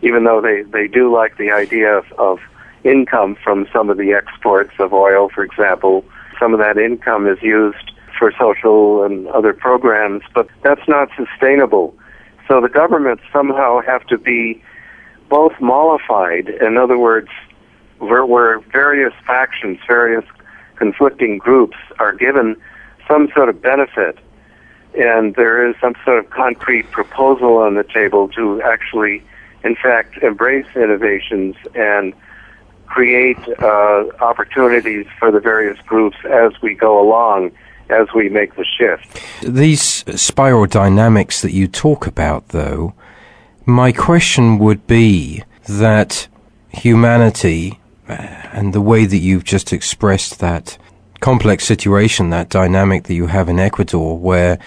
even 0.00 0.22
though 0.22 0.40
they, 0.40 0.62
they 0.62 0.86
do 0.86 1.12
like 1.12 1.36
the 1.36 1.50
idea 1.50 1.98
of, 1.98 2.12
of 2.12 2.38
income 2.84 3.36
from 3.42 3.66
some 3.72 3.90
of 3.90 3.96
the 3.96 4.12
exports 4.12 4.72
of 4.78 4.92
oil, 4.92 5.28
for 5.28 5.42
example. 5.42 6.04
Some 6.38 6.52
of 6.52 6.60
that 6.60 6.78
income 6.78 7.26
is 7.26 7.42
used 7.42 7.91
for 8.22 8.32
social 8.38 9.02
and 9.02 9.26
other 9.30 9.52
programs, 9.52 10.22
but 10.32 10.46
that's 10.62 10.86
not 10.86 11.08
sustainable. 11.16 11.92
So 12.46 12.60
the 12.60 12.68
governments 12.68 13.24
somehow 13.32 13.80
have 13.80 14.06
to 14.06 14.16
be 14.16 14.62
both 15.28 15.54
mollified, 15.60 16.48
in 16.48 16.76
other 16.76 16.96
words, 16.96 17.30
where, 17.98 18.24
where 18.24 18.60
various 18.60 19.12
factions, 19.26 19.80
various 19.88 20.24
conflicting 20.76 21.38
groups 21.38 21.76
are 21.98 22.12
given 22.12 22.54
some 23.08 23.26
sort 23.34 23.48
of 23.48 23.60
benefit 23.60 24.16
and 24.96 25.34
there 25.34 25.68
is 25.68 25.74
some 25.80 25.94
sort 26.04 26.24
of 26.24 26.30
concrete 26.30 26.88
proposal 26.92 27.56
on 27.56 27.74
the 27.74 27.82
table 27.82 28.28
to 28.28 28.62
actually, 28.62 29.20
in 29.64 29.74
fact, 29.74 30.18
embrace 30.18 30.66
innovations 30.76 31.56
and 31.74 32.14
create 32.86 33.38
uh, 33.60 34.04
opportunities 34.20 35.06
for 35.18 35.32
the 35.32 35.40
various 35.40 35.78
groups 35.86 36.18
as 36.30 36.52
we 36.62 36.72
go 36.72 37.00
along, 37.00 37.50
as 37.90 38.06
we 38.14 38.28
make 38.28 38.54
the 38.56 38.64
shift. 38.64 39.20
These 39.42 40.04
spiral 40.20 40.66
dynamics 40.66 41.42
that 41.42 41.52
you 41.52 41.68
talk 41.68 42.06
about, 42.06 42.48
though, 42.48 42.94
my 43.66 43.92
question 43.92 44.58
would 44.58 44.86
be 44.86 45.44
that 45.68 46.28
humanity 46.70 47.78
uh, 48.08 48.12
and 48.52 48.72
the 48.72 48.80
way 48.80 49.06
that 49.06 49.18
you've 49.18 49.44
just 49.44 49.72
expressed 49.72 50.40
that 50.40 50.78
complex 51.20 51.64
situation, 51.64 52.30
that 52.30 52.48
dynamic 52.48 53.04
that 53.04 53.14
you 53.14 53.28
have 53.28 53.48
in 53.48 53.58
Ecuador, 53.58 54.18
where 54.18 54.58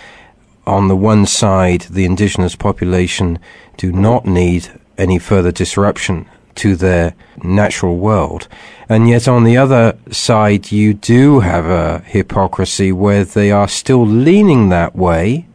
on 0.66 0.88
the 0.88 0.96
one 0.96 1.26
side, 1.26 1.82
the 1.82 2.06
indigenous 2.06 2.56
population 2.56 3.40
do 3.78 3.92
not 3.92 4.26
need 4.26 4.70
any 4.98 5.20
further 5.20 5.52
disruption 5.52 6.30
to 6.56 6.76
their 6.76 7.16
natural 7.44 7.98
world. 7.98 8.48
And 8.88 9.10
yet 9.10 9.28
on 9.28 9.44
the 9.44 9.58
other 9.58 9.98
side, 10.12 10.72
you 10.72 10.94
do 10.94 11.40
have 11.42 11.66
a 11.66 12.00
hypocrisy 12.06 12.92
where 12.92 13.26
they 13.26 13.52
are 13.52 13.68
still 13.68 14.06
leaning 14.06 14.70
that 14.70 14.96
way, 14.96 15.48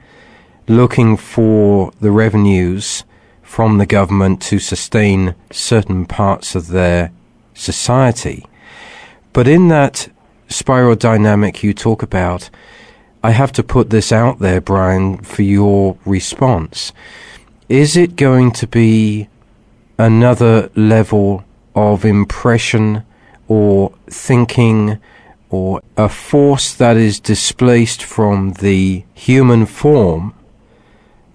looking 0.68 1.16
for 1.16 1.92
the 2.00 2.10
revenues 2.10 3.04
from 3.42 3.78
the 3.78 3.86
government 3.86 4.40
to 4.42 4.58
sustain 4.58 5.34
certain 5.50 6.06
parts 6.06 6.54
of 6.54 6.68
their 6.68 7.12
society. 7.54 8.46
But 9.32 9.48
in 9.48 9.68
that 9.68 10.08
spiral 10.48 10.96
dynamic 10.96 11.62
you 11.62 11.74
talk 11.74 12.02
about, 12.02 12.50
I 13.22 13.32
have 13.32 13.52
to 13.52 13.62
put 13.62 13.90
this 13.90 14.12
out 14.12 14.38
there, 14.38 14.60
Brian, 14.60 15.18
for 15.18 15.42
your 15.42 15.98
response. 16.04 16.92
Is 17.68 17.96
it 17.96 18.16
going 18.16 18.50
to 18.52 18.66
be 18.66 19.28
another 20.00 20.70
level 20.74 21.44
of 21.74 22.04
impression 22.04 23.04
or 23.48 23.92
thinking 24.08 24.98
or 25.50 25.80
a 25.96 26.08
force 26.08 26.74
that 26.74 26.96
is 26.96 27.20
displaced 27.20 28.02
from 28.02 28.52
the 28.54 29.04
human 29.14 29.66
form 29.66 30.34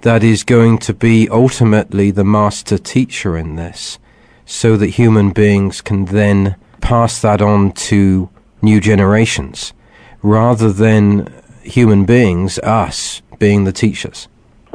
that 0.02 0.24
is 0.24 0.44
going 0.44 0.78
to 0.78 0.94
be 0.94 1.28
ultimately 1.30 2.12
the 2.12 2.24
master 2.24 2.78
teacher 2.78 3.38
in 3.38 3.56
this? 3.56 4.00
so 4.46 4.78
that 4.78 4.92
human 4.92 5.32
beings 5.32 5.82
can 5.82 6.06
then 6.06 6.56
pass 6.82 7.22
that 7.22 7.42
on 7.42 7.72
to 7.72 8.30
new 8.62 8.80
generations 8.80 9.74
rather 10.22 10.72
than 10.72 11.32
human 11.64 12.06
beings, 12.06 12.60
us, 12.60 13.22
being 13.40 13.64
the 13.64 13.72
teachers. 13.72 14.28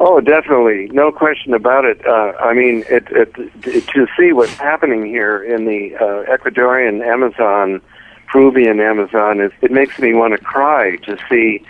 Oh, 0.03 0.19
definitely, 0.19 0.89
no 0.95 1.13
question 1.13 1.53
about 1.53 1.85
it. 1.85 2.01
Uh, 2.07 2.33
I 2.41 2.55
mean, 2.55 2.85
it, 2.89 3.07
it, 3.11 3.35
it, 3.67 3.87
to 3.89 4.07
see 4.19 4.33
what's 4.33 4.55
happening 4.55 5.05
here 5.05 5.43
in 5.43 5.67
the 5.67 5.95
uh, 5.95 6.25
Ecuadorian 6.25 7.07
Amazon, 7.07 7.83
Peruvian 8.27 8.81
Amazon, 8.81 9.41
it, 9.41 9.53
it 9.61 9.71
makes 9.71 9.99
me 9.99 10.15
want 10.15 10.33
to 10.33 10.39
cry 10.39 10.97
to 11.05 11.19
see 11.29 11.63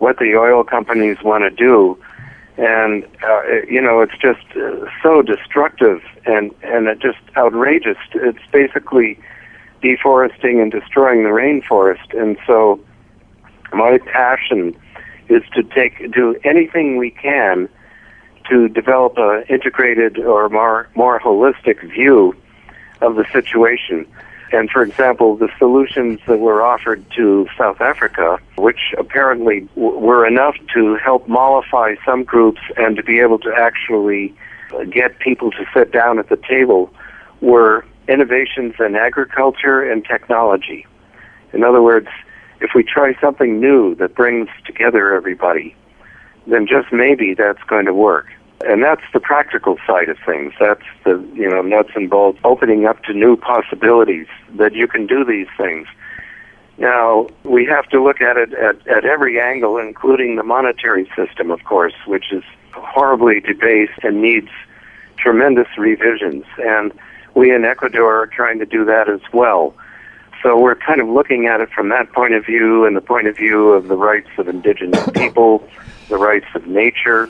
what 0.00 0.18
the 0.18 0.36
oil 0.36 0.64
companies 0.64 1.16
want 1.24 1.44
to 1.44 1.50
do, 1.50 1.98
and 2.58 3.04
uh, 3.26 3.42
you 3.66 3.80
know, 3.80 4.02
it's 4.02 4.18
just 4.20 4.44
uh, 4.54 4.84
so 5.02 5.22
destructive 5.22 6.02
and 6.26 6.54
and 6.62 6.88
it 6.88 6.98
just 7.00 7.20
outrageous. 7.38 7.96
It's 8.12 8.46
basically 8.52 9.18
deforesting 9.80 10.60
and 10.60 10.70
destroying 10.70 11.22
the 11.22 11.30
rainforest, 11.30 12.14
and 12.14 12.36
so 12.46 12.80
my 13.72 13.96
passion 13.96 14.78
is 15.30 15.42
to 15.54 15.62
take 15.62 16.12
do 16.12 16.36
anything 16.44 16.98
we 16.98 17.10
can 17.10 17.66
to 18.48 18.68
develop 18.68 19.14
an 19.16 19.44
integrated 19.48 20.18
or 20.18 20.48
more, 20.48 20.88
more 20.94 21.20
holistic 21.20 21.80
view 21.90 22.34
of 23.00 23.16
the 23.16 23.24
situation. 23.32 24.06
And 24.50 24.70
for 24.70 24.82
example, 24.82 25.36
the 25.36 25.48
solutions 25.58 26.20
that 26.26 26.38
were 26.38 26.62
offered 26.62 27.04
to 27.16 27.46
South 27.56 27.80
Africa, 27.80 28.38
which 28.56 28.94
apparently 28.96 29.60
w- 29.74 29.98
were 29.98 30.26
enough 30.26 30.54
to 30.74 30.96
help 30.96 31.28
mollify 31.28 31.96
some 32.04 32.24
groups 32.24 32.60
and 32.76 32.96
to 32.96 33.02
be 33.02 33.20
able 33.20 33.38
to 33.40 33.52
actually 33.54 34.34
get 34.90 35.18
people 35.18 35.50
to 35.50 35.64
sit 35.74 35.92
down 35.92 36.18
at 36.18 36.28
the 36.30 36.38
table, 36.48 36.90
were 37.40 37.84
innovations 38.08 38.74
in 38.80 38.96
agriculture 38.96 39.82
and 39.82 40.04
technology. 40.04 40.86
In 41.52 41.62
other 41.62 41.82
words, 41.82 42.08
if 42.60 42.70
we 42.74 42.82
try 42.82 43.14
something 43.20 43.60
new 43.60 43.94
that 43.96 44.14
brings 44.14 44.48
together 44.66 45.14
everybody, 45.14 45.76
then 46.46 46.66
just 46.66 46.92
maybe 46.92 47.34
that's 47.34 47.62
going 47.64 47.84
to 47.84 47.94
work. 47.94 48.26
And 48.66 48.82
that's 48.82 49.02
the 49.12 49.20
practical 49.20 49.78
side 49.86 50.08
of 50.08 50.18
things. 50.26 50.52
That's 50.58 50.82
the, 51.04 51.24
you 51.34 51.48
know, 51.48 51.62
nuts 51.62 51.90
and 51.94 52.10
bolts, 52.10 52.40
opening 52.44 52.86
up 52.86 53.04
to 53.04 53.12
new 53.12 53.36
possibilities 53.36 54.26
that 54.56 54.74
you 54.74 54.88
can 54.88 55.06
do 55.06 55.24
these 55.24 55.46
things. 55.56 55.86
Now, 56.76 57.28
we 57.44 57.66
have 57.66 57.88
to 57.90 58.02
look 58.02 58.20
at 58.20 58.36
it 58.36 58.52
at, 58.54 58.86
at 58.86 59.04
every 59.04 59.40
angle, 59.40 59.78
including 59.78 60.36
the 60.36 60.42
monetary 60.42 61.10
system, 61.16 61.50
of 61.50 61.64
course, 61.64 61.94
which 62.06 62.32
is 62.32 62.42
horribly 62.72 63.40
debased 63.40 64.00
and 64.02 64.22
needs 64.22 64.50
tremendous 65.16 65.68
revisions. 65.76 66.44
And 66.58 66.92
we 67.34 67.54
in 67.54 67.64
Ecuador 67.64 68.22
are 68.22 68.26
trying 68.26 68.58
to 68.58 68.66
do 68.66 68.84
that 68.84 69.08
as 69.08 69.20
well. 69.32 69.74
So 70.42 70.58
we're 70.58 70.76
kind 70.76 71.00
of 71.00 71.08
looking 71.08 71.46
at 71.46 71.60
it 71.60 71.70
from 71.70 71.88
that 71.88 72.12
point 72.12 72.34
of 72.34 72.46
view 72.46 72.84
and 72.84 72.96
the 72.96 73.00
point 73.00 73.26
of 73.26 73.36
view 73.36 73.70
of 73.70 73.88
the 73.88 73.96
rights 73.96 74.28
of 74.38 74.48
indigenous 74.48 75.04
people, 75.10 75.68
the 76.08 76.16
rights 76.16 76.46
of 76.54 76.66
nature, 76.66 77.28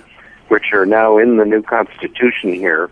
which 0.48 0.72
are 0.72 0.86
now 0.86 1.18
in 1.18 1.36
the 1.36 1.44
new 1.44 1.62
constitution 1.62 2.52
here, 2.52 2.90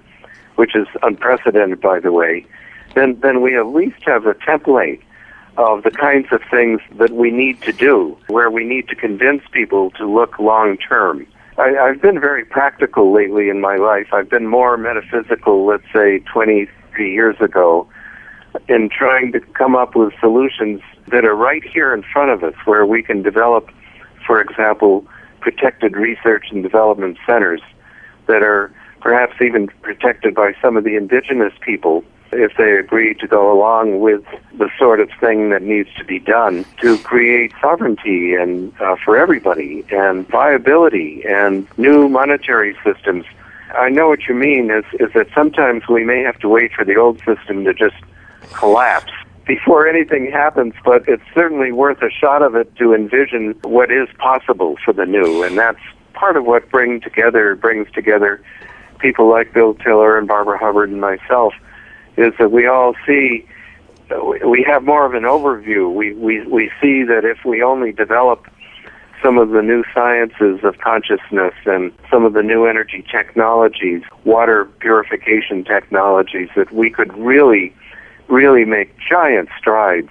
which 0.56 0.74
is 0.74 0.86
unprecedented, 1.02 1.80
by 1.80 2.00
the 2.00 2.12
way, 2.12 2.46
then, 2.94 3.18
then 3.20 3.42
we 3.42 3.56
at 3.56 3.66
least 3.66 4.02
have 4.06 4.26
a 4.26 4.34
template 4.34 5.02
of 5.58 5.82
the 5.82 5.90
kinds 5.90 6.26
of 6.32 6.40
things 6.50 6.80
that 6.98 7.10
we 7.10 7.30
need 7.30 7.60
to 7.62 7.72
do, 7.72 8.16
where 8.28 8.50
we 8.50 8.64
need 8.64 8.88
to 8.88 8.94
convince 8.94 9.42
people 9.52 9.90
to 9.92 10.06
look 10.06 10.38
long 10.38 10.76
term. 10.76 11.26
I've 11.58 12.02
been 12.02 12.20
very 12.20 12.44
practical 12.44 13.14
lately 13.14 13.48
in 13.48 13.62
my 13.62 13.76
life. 13.76 14.08
I've 14.12 14.28
been 14.28 14.46
more 14.46 14.76
metaphysical, 14.76 15.64
let's 15.64 15.90
say, 15.94 16.18
23 16.30 17.12
years 17.12 17.36
ago, 17.40 17.88
in 18.68 18.90
trying 18.90 19.32
to 19.32 19.40
come 19.40 19.74
up 19.74 19.96
with 19.96 20.12
solutions 20.20 20.82
that 21.08 21.24
are 21.24 21.34
right 21.34 21.64
here 21.64 21.94
in 21.94 22.02
front 22.02 22.30
of 22.30 22.42
us, 22.44 22.54
where 22.66 22.84
we 22.84 23.02
can 23.02 23.22
develop, 23.22 23.70
for 24.26 24.40
example, 24.40 25.06
protected 25.46 25.94
research 25.94 26.46
and 26.50 26.64
development 26.64 27.16
centers 27.24 27.60
that 28.26 28.42
are 28.42 28.74
perhaps 29.00 29.34
even 29.40 29.68
protected 29.80 30.34
by 30.34 30.52
some 30.60 30.76
of 30.76 30.82
the 30.82 30.96
indigenous 30.96 31.52
people 31.60 32.02
if 32.32 32.50
they 32.58 32.72
agree 32.72 33.14
to 33.14 33.28
go 33.28 33.52
along 33.56 34.00
with 34.00 34.24
the 34.58 34.68
sort 34.76 34.98
of 34.98 35.08
thing 35.20 35.50
that 35.50 35.62
needs 35.62 35.88
to 35.96 36.04
be 36.04 36.18
done 36.18 36.64
to 36.82 36.98
create 36.98 37.52
sovereignty 37.60 38.34
and 38.34 38.72
uh, 38.80 38.96
for 39.04 39.16
everybody 39.16 39.84
and 39.92 40.26
viability 40.26 41.22
and 41.28 41.64
new 41.78 42.08
monetary 42.08 42.76
systems. 42.84 43.24
I 43.78 43.88
know 43.88 44.08
what 44.08 44.26
you 44.26 44.34
mean 44.34 44.72
is 44.72 44.84
is 44.94 45.12
that 45.14 45.28
sometimes 45.32 45.84
we 45.88 46.04
may 46.04 46.22
have 46.24 46.40
to 46.40 46.48
wait 46.48 46.72
for 46.72 46.84
the 46.84 46.96
old 46.96 47.18
system 47.18 47.64
to 47.66 47.72
just 47.72 47.94
collapse 48.52 49.12
before 49.46 49.86
anything 49.86 50.30
happens, 50.30 50.74
but 50.84 51.08
it's 51.08 51.22
certainly 51.34 51.72
worth 51.72 52.02
a 52.02 52.10
shot 52.10 52.42
of 52.42 52.54
it 52.56 52.74
to 52.76 52.92
envision 52.92 53.52
what 53.62 53.90
is 53.90 54.08
possible 54.18 54.76
for 54.84 54.92
the 54.92 55.06
new, 55.06 55.42
and 55.42 55.56
that's 55.56 55.80
part 56.14 56.36
of 56.36 56.44
what 56.44 56.68
bring 56.70 57.00
together 57.00 57.54
brings 57.54 57.90
together 57.92 58.42
people 58.98 59.30
like 59.30 59.52
Bill 59.52 59.74
Tiller 59.74 60.18
and 60.18 60.26
Barbara 60.26 60.58
Hubbard 60.58 60.90
and 60.90 61.00
myself 61.00 61.52
is 62.16 62.32
that 62.38 62.50
we 62.50 62.66
all 62.66 62.94
see 63.06 63.46
we 64.44 64.64
have 64.66 64.84
more 64.84 65.04
of 65.04 65.14
an 65.14 65.24
overview. 65.24 65.92
We 65.92 66.14
we 66.14 66.46
we 66.46 66.70
see 66.80 67.02
that 67.04 67.24
if 67.24 67.44
we 67.44 67.62
only 67.62 67.92
develop 67.92 68.46
some 69.22 69.38
of 69.38 69.50
the 69.50 69.62
new 69.62 69.82
sciences 69.92 70.60
of 70.62 70.78
consciousness 70.78 71.54
and 71.64 71.92
some 72.10 72.24
of 72.24 72.34
the 72.34 72.42
new 72.42 72.66
energy 72.66 73.04
technologies, 73.10 74.02
water 74.24 74.66
purification 74.78 75.64
technologies, 75.64 76.48
that 76.54 76.72
we 76.72 76.90
could 76.90 77.16
really 77.16 77.74
really 78.28 78.64
make 78.64 78.94
giant 79.08 79.48
strides 79.58 80.10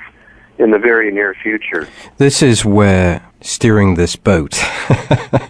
in 0.58 0.72
the 0.72 0.80
very 0.80 1.12
near 1.12 1.34
future. 1.34 1.88
This 2.18 2.42
is 2.42 2.64
where 2.64 3.26
steering 3.42 3.96
this 3.96 4.16
boat 4.16 4.58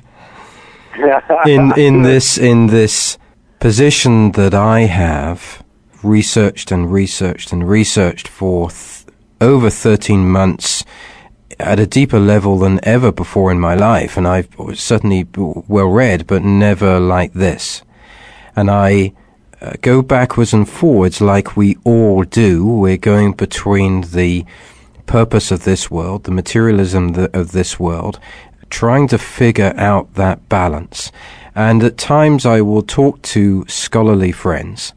in 1.46 1.72
in 1.78 2.02
this 2.02 2.38
in 2.38 2.68
this 2.68 3.18
position 3.60 4.32
that 4.34 4.54
I 4.54 4.82
have 4.82 5.64
researched 6.04 6.72
and 6.72 6.92
researched 6.92 7.52
and 7.52 7.68
researched 7.68 8.28
for 8.28 8.70
th- 8.70 9.06
over 9.42 9.70
13 9.70 10.30
months 10.30 10.84
at 11.60 11.80
a 11.80 11.88
deeper 11.88 12.20
level 12.20 12.60
than 12.60 12.80
ever 12.84 13.12
before 13.12 13.52
in 13.52 13.60
my 13.60 13.76
life 13.76 14.18
and 14.18 14.28
I've 14.28 14.50
certainly 14.74 15.26
well 15.36 15.88
read 15.88 16.28
but 16.28 16.44
never 16.44 17.00
like 17.00 17.34
this 17.34 17.82
and 18.56 18.70
I 18.70 19.14
uh, 19.62 19.74
go 19.82 20.02
backwards 20.02 20.54
and 20.54 20.68
forwards 20.68 21.22
like 21.22 21.56
we 21.56 21.78
all 21.84 22.24
do. 22.24 22.66
We're 22.66 22.98
going 22.98 23.34
between 23.34 24.02
the 24.02 24.46
purpose 25.06 25.52
of 25.52 25.64
this 25.64 25.90
world, 25.90 26.24
the 26.24 26.32
materialism 26.32 27.30
of 27.34 27.52
this 27.52 27.80
world, 27.80 28.20
trying 28.70 29.08
to 29.10 29.18
figure 29.18 29.74
out 29.78 30.14
that 30.16 30.48
balance. 30.50 31.12
And 31.56 31.84
at 31.84 31.98
times 31.98 32.46
I 32.46 32.62
will 32.62 32.82
talk 32.82 33.22
to 33.24 33.66
scholarly 33.68 34.32
friends, 34.32 34.94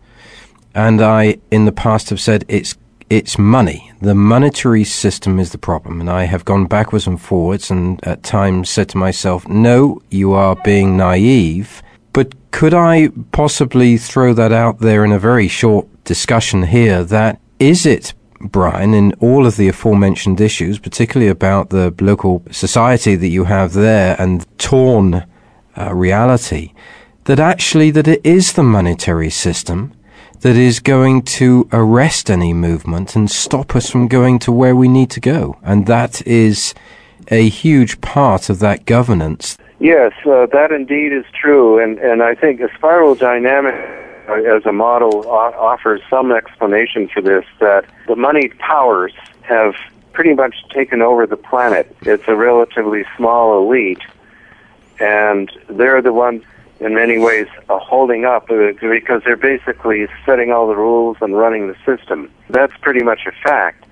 and 0.75 1.01
I, 1.01 1.39
in 1.51 1.65
the 1.65 1.73
past, 1.73 2.11
have 2.11 2.21
said 2.21 2.45
it's 2.49 2.77
it's 3.11 3.39
money. 3.39 3.91
The 4.03 4.15
monetary 4.15 4.85
system 4.85 5.39
is 5.39 5.51
the 5.51 5.59
problem. 5.59 6.01
And 6.01 6.11
I 6.11 6.25
have 6.25 6.45
gone 6.45 6.67
backwards 6.67 7.07
and 7.07 7.19
forwards 7.21 7.71
and 7.71 8.07
at 8.07 8.23
times 8.23 8.69
said 8.69 8.91
to 8.91 8.99
myself, 8.99 9.49
no, 9.49 10.03
you 10.11 10.35
are 10.35 10.57
being 10.57 10.97
naive 10.97 11.83
could 12.51 12.75
I 12.75 13.09
possibly 13.33 13.97
throw 13.97 14.35
that 14.35 14.53
out 14.53 14.81
there 14.81 15.05
in 15.05 15.13
a 15.13 15.19
very 15.19 15.49
short 15.49 15.87
discussion 16.05 16.65
here 16.65 17.05
that 17.05 17.41
is 17.59 17.85
it 17.87 18.15
Brian, 18.41 18.95
in 18.95 19.13
all 19.15 19.47
of 19.47 19.57
the 19.57 19.69
aforementioned 19.69 20.41
issues, 20.41 20.79
particularly 20.79 21.31
about 21.31 21.71
the 21.71 21.95
local 22.01 22.43
society 22.51 23.17
that 23.17 23.29
you 23.29 23.45
have 23.45 23.73
there 23.73 24.15
and 24.21 24.47
torn 24.59 25.27
uh, 25.77 25.95
reality, 25.95 26.73
that 27.25 27.41
actually 27.41 27.91
that 27.91 28.09
it 28.09 28.21
is 28.25 28.53
the 28.53 28.63
monetary 28.63 29.31
system 29.31 29.93
that 30.41 30.57
is 30.57 30.79
going 30.79 31.23
to 31.23 31.69
arrest 31.73 32.31
any 32.31 32.53
movement 32.53 33.17
and 33.17 33.29
stop 33.29 33.75
us 33.75 33.91
from 33.91 34.07
going 34.07 34.39
to 34.39 34.53
where 34.53 34.77
we 34.77 34.87
need 34.87 35.11
to 35.11 35.21
go. 35.21 35.59
And 35.65 35.87
that 35.87 36.25
is 36.27 36.75
a 37.29 37.49
huge 37.49 38.01
part 38.01 38.49
of 38.49 38.61
that 38.61 38.87
governance 38.87 39.59
Yes, 39.81 40.13
uh, 40.27 40.47
that 40.47 40.73
indeed 40.73 41.13
is 41.13 41.25
true, 41.33 41.79
and 41.83 41.99
and 41.99 42.23
I 42.23 42.35
think 42.35 42.61
a 42.61 42.69
spiral 42.75 43.15
dynamic 43.15 43.75
uh, 44.29 44.35
as 44.57 44.67
a 44.67 44.73
model 44.73 45.29
offers 45.29 46.01
some 46.11 46.33
explanation 46.33 47.09
for 47.09 47.23
this. 47.23 47.45
That 47.61 47.85
the 48.09 48.17
moneyed 48.17 48.59
powers 48.59 49.13
have 49.43 49.75
pretty 50.13 50.35
much 50.35 50.57
taken 50.71 51.01
over 51.01 51.27
the 51.29 51.37
planet. 51.37 51.95
It's 52.03 52.25
a 52.27 52.35
relatively 52.35 53.05
small 53.17 53.63
elite, 53.63 54.03
and 54.99 55.49
they're 55.69 56.03
the 56.03 56.13
ones, 56.13 56.43
in 56.81 56.93
many 56.95 57.19
ways, 57.19 57.47
uh, 57.69 57.79
holding 57.79 58.25
up 58.25 58.51
uh, 58.51 58.73
because 58.81 59.23
they're 59.25 59.37
basically 59.37 60.09
setting 60.27 60.51
all 60.51 60.67
the 60.67 60.77
rules 60.77 61.19
and 61.21 61.37
running 61.37 61.69
the 61.69 61.77
system. 61.87 62.33
That's 62.51 62.77
pretty 62.81 63.05
much 63.05 63.21
a 63.29 63.33
fact. 63.49 63.85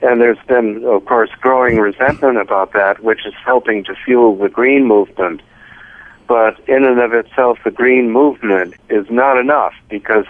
And 0.00 0.20
there's 0.20 0.38
been, 0.46 0.84
of 0.84 1.04
course, 1.06 1.30
growing 1.40 1.78
resentment 1.78 2.38
about 2.38 2.72
that, 2.72 3.02
which 3.02 3.26
is 3.26 3.34
helping 3.44 3.84
to 3.84 3.94
fuel 3.94 4.36
the 4.36 4.48
green 4.48 4.86
movement. 4.86 5.42
But 6.28 6.60
in 6.68 6.84
and 6.84 7.00
of 7.00 7.12
itself, 7.12 7.58
the 7.64 7.70
green 7.70 8.10
movement 8.10 8.74
is 8.90 9.06
not 9.10 9.38
enough 9.38 9.74
because 9.88 10.26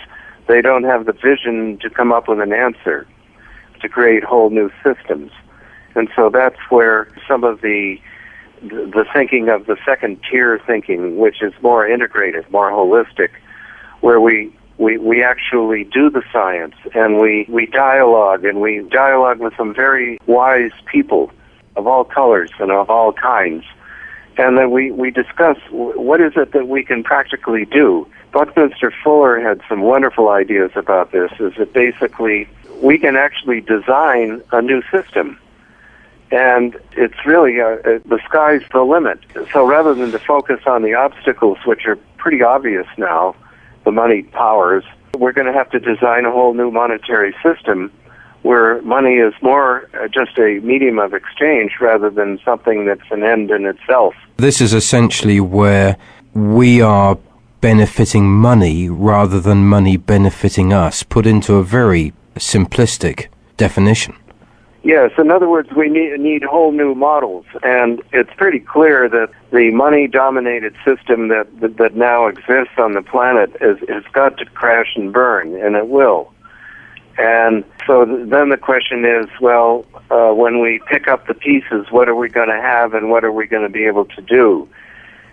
they 0.46 0.62
don't 0.62 0.84
have 0.84 1.04
the 1.04 1.12
vision 1.12 1.78
to 1.78 1.90
come 1.90 2.12
up 2.12 2.28
with 2.28 2.40
an 2.40 2.52
answer 2.52 3.06
to 3.80 3.88
create 3.88 4.24
whole 4.24 4.50
new 4.50 4.70
systems. 4.82 5.32
And 5.94 6.08
so 6.16 6.30
that's 6.30 6.58
where 6.70 7.08
some 7.26 7.44
of 7.44 7.60
the 7.60 8.00
the 8.62 9.06
thinking 9.12 9.48
of 9.48 9.66
the 9.66 9.76
second 9.84 10.20
tier 10.28 10.60
thinking, 10.66 11.16
which 11.16 11.42
is 11.42 11.52
more 11.62 11.86
integrated, 11.86 12.50
more 12.50 12.72
holistic, 12.72 13.30
where 14.00 14.20
we 14.20 14.52
we, 14.78 14.96
we 14.96 15.22
actually 15.22 15.84
do 15.84 16.08
the 16.08 16.22
science 16.32 16.74
and 16.94 17.18
we, 17.18 17.46
we 17.48 17.66
dialogue 17.66 18.44
and 18.44 18.60
we 18.60 18.80
dialogue 18.90 19.40
with 19.40 19.52
some 19.56 19.74
very 19.74 20.18
wise 20.26 20.70
people 20.86 21.32
of 21.76 21.86
all 21.86 22.04
colors 22.04 22.50
and 22.60 22.70
of 22.70 22.88
all 22.88 23.12
kinds. 23.12 23.64
And 24.36 24.56
then 24.56 24.70
we, 24.70 24.92
we 24.92 25.10
discuss 25.10 25.58
what 25.70 26.20
is 26.20 26.32
it 26.36 26.52
that 26.52 26.68
we 26.68 26.84
can 26.84 27.02
practically 27.02 27.64
do. 27.64 28.06
Buckminster 28.32 28.92
Fuller 29.02 29.40
had 29.40 29.60
some 29.68 29.80
wonderful 29.80 30.28
ideas 30.28 30.70
about 30.76 31.10
this, 31.10 31.32
is 31.40 31.54
that 31.58 31.72
basically 31.72 32.48
we 32.80 32.98
can 32.98 33.16
actually 33.16 33.60
design 33.60 34.42
a 34.52 34.62
new 34.62 34.80
system. 34.92 35.40
And 36.30 36.76
it's 36.92 37.26
really, 37.26 37.60
uh, 37.60 37.64
uh, 37.64 37.98
the 38.04 38.20
sky's 38.28 38.60
the 38.70 38.82
limit. 38.82 39.18
So 39.52 39.66
rather 39.66 39.94
than 39.94 40.12
to 40.12 40.18
focus 40.20 40.60
on 40.66 40.82
the 40.82 40.94
obstacles, 40.94 41.58
which 41.64 41.86
are 41.86 41.96
pretty 42.18 42.42
obvious 42.42 42.86
now, 42.96 43.34
the 43.88 43.92
money 43.92 44.22
powers, 44.22 44.84
we're 45.16 45.32
going 45.32 45.46
to 45.46 45.52
have 45.60 45.70
to 45.70 45.80
design 45.80 46.26
a 46.26 46.30
whole 46.30 46.52
new 46.52 46.70
monetary 46.70 47.34
system 47.42 47.90
where 48.42 48.82
money 48.82 49.14
is 49.14 49.32
more 49.40 49.88
uh, 49.94 50.06
just 50.08 50.38
a 50.38 50.60
medium 50.62 50.98
of 50.98 51.14
exchange 51.14 51.72
rather 51.80 52.10
than 52.10 52.38
something 52.44 52.84
that's 52.84 53.10
an 53.10 53.22
end 53.22 53.50
in 53.50 53.64
itself. 53.64 54.14
This 54.36 54.60
is 54.60 54.74
essentially 54.74 55.40
where 55.40 55.96
we 56.34 56.82
are 56.82 57.18
benefiting 57.62 58.26
money 58.30 58.90
rather 58.90 59.40
than 59.40 59.64
money 59.64 59.96
benefiting 59.96 60.74
us, 60.74 61.02
put 61.02 61.26
into 61.26 61.54
a 61.54 61.64
very 61.64 62.12
simplistic 62.36 63.28
definition. 63.56 64.14
Yes, 64.84 65.10
in 65.18 65.30
other 65.30 65.48
words, 65.48 65.70
we 65.76 65.88
need, 65.88 66.20
need 66.20 66.44
whole 66.44 66.70
new 66.70 66.94
models, 66.94 67.44
and 67.64 68.00
it's 68.12 68.30
pretty 68.36 68.60
clear 68.60 69.08
that 69.08 69.30
the 69.50 69.70
money-dominated 69.72 70.74
system 70.84 71.28
that, 71.28 71.48
that, 71.60 71.76
that 71.78 71.96
now 71.96 72.26
exists 72.28 72.74
on 72.78 72.94
the 72.94 73.02
planet 73.02 73.50
is, 73.60 73.78
has 73.88 74.04
got 74.12 74.38
to 74.38 74.46
crash 74.46 74.94
and 74.94 75.12
burn, 75.12 75.56
and 75.60 75.74
it 75.74 75.88
will. 75.88 76.32
And 77.18 77.64
so 77.88 78.04
th- 78.04 78.28
then 78.28 78.50
the 78.50 78.56
question 78.56 79.04
is, 79.04 79.26
well, 79.40 79.84
uh, 80.10 80.30
when 80.32 80.60
we 80.60 80.80
pick 80.86 81.08
up 81.08 81.26
the 81.26 81.34
pieces, 81.34 81.86
what 81.90 82.08
are 82.08 82.14
we 82.14 82.28
going 82.28 82.48
to 82.48 82.60
have, 82.60 82.94
and 82.94 83.10
what 83.10 83.24
are 83.24 83.32
we 83.32 83.48
going 83.48 83.64
to 83.64 83.68
be 83.68 83.84
able 83.84 84.04
to 84.04 84.22
do? 84.22 84.68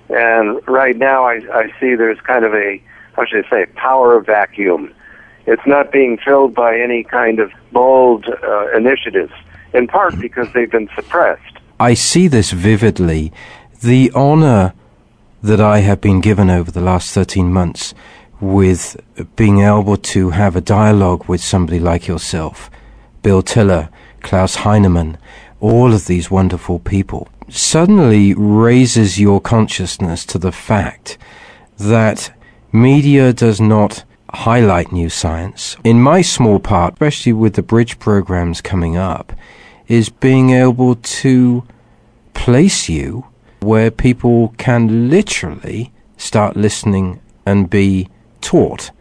And 0.10 0.68
right 0.68 0.98
now, 0.98 1.26
I, 1.26 1.42
I 1.54 1.68
see 1.80 1.94
there's 1.94 2.20
kind 2.22 2.46
of 2.46 2.56
a, 2.56 2.82
how 3.14 3.26
should 3.26 3.46
I 3.46 3.50
say, 3.50 3.66
power 3.76 4.20
vacuum 4.22 4.92
it's 5.46 5.66
not 5.66 5.92
being 5.92 6.18
filled 6.18 6.54
by 6.54 6.78
any 6.80 7.04
kind 7.04 7.40
of 7.40 7.52
bold 7.72 8.26
uh, 8.28 8.72
initiatives, 8.76 9.34
in 9.74 9.88
part 9.88 10.20
because 10.20 10.48
they've 10.54 10.72
been 10.72 10.90
suppressed. 10.96 11.60
I 11.80 11.94
see 11.94 12.28
this 12.28 12.52
vividly. 12.52 13.32
The 13.82 14.12
honor 14.16 14.74
that 15.44 15.62
I 15.62 15.80
have 15.80 16.02
been 16.02 16.22
given 16.22 16.50
over 16.50 16.72
the 16.72 16.82
last 16.82 17.14
13 17.14 17.52
months 17.52 17.94
with 18.42 18.98
being 19.36 19.60
able 19.62 19.98
to 19.98 20.32
have 20.32 20.56
a 20.56 20.62
dialogue 20.62 21.26
with 21.28 21.42
somebody 21.42 21.80
like 21.80 22.08
yourself, 22.08 22.70
Bill 23.22 23.42
Tiller, 23.42 23.90
Klaus 24.22 24.56
Heinemann, 24.56 25.18
all 25.60 25.94
of 25.94 26.08
these 26.08 26.32
wonderful 26.32 26.80
people, 26.80 27.28
suddenly 27.50 28.34
raises 28.34 29.20
your 29.20 29.40
consciousness 29.40 30.26
to 30.26 30.40
the 30.40 30.52
fact 30.52 31.18
that 31.78 32.34
media 32.72 33.32
does 33.32 33.62
not 33.62 34.04
highlight 34.36 34.92
new 34.92 35.10
science, 35.10 35.78
in 35.84 36.02
my 36.02 36.22
small 36.22 36.60
part, 36.60 36.94
especially 36.94 37.34
with 37.34 37.56
the 37.56 37.64
bridge 37.64 37.98
programs 38.00 38.62
coming 38.62 38.96
up, 38.98 39.34
is 39.88 40.10
being 40.10 40.52
able 40.52 40.96
to 40.96 41.64
place 42.34 42.90
you 42.90 43.26
where 43.62 43.90
people 43.90 44.54
can 44.58 45.10
literally 45.10 45.92
start 46.18 46.56
listening 46.56 47.20
and 47.46 47.70
be 47.70 48.10
taught 48.42 48.92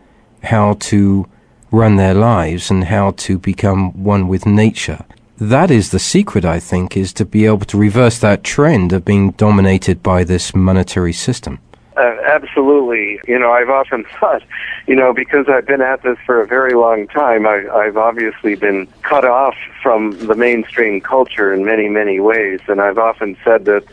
how 0.45 0.75
to 0.75 1.27
run 1.71 1.97
their 1.97 2.15
lives 2.15 2.71
and 2.71 2.85
how 2.85 3.11
to 3.13 3.39
become 3.39 4.05
one 4.05 4.29
with 4.29 4.47
nature. 4.47 5.05
That 5.39 5.71
is 5.71 5.91
the 5.91 5.99
secret, 5.99 6.45
I 6.45 6.61
think, 6.61 6.97
is 6.97 7.13
to 7.15 7.25
be 7.25 7.45
able 7.45 7.67
to 7.67 7.77
reverse 7.77 8.19
that 8.21 8.45
trend 8.45 8.93
of 8.93 9.05
being 9.05 9.33
dominated 9.33 10.03
by 10.03 10.23
this 10.23 10.55
monetary 10.55 11.13
system. 11.13 11.59
Uh, 11.97 12.17
absolutely. 12.27 13.21
You 13.27 13.39
know, 13.39 13.53
I've 13.53 13.71
often 13.71 14.05
thought, 14.21 14.43
you 14.87 14.97
know, 14.97 15.13
because 15.13 15.47
I've 15.49 15.67
been 15.67 15.81
at 15.81 16.03
this 16.03 16.19
for 16.27 16.41
a 16.41 16.47
very 16.47 16.75
long 16.75 17.07
time, 17.07 17.47
I, 17.47 17.69
I've 17.69 17.97
obviously 17.97 18.57
been 18.57 18.89
cut 19.03 19.25
off 19.25 19.55
from 19.83 20.19
the 20.27 20.35
mainstream 20.35 21.01
culture 21.01 21.53
in 21.53 21.65
many, 21.65 21.89
many 21.89 22.19
ways. 22.21 22.61
And 22.67 22.81
I've 22.81 22.99
often 22.99 23.37
said 23.45 23.65
that 23.67 23.85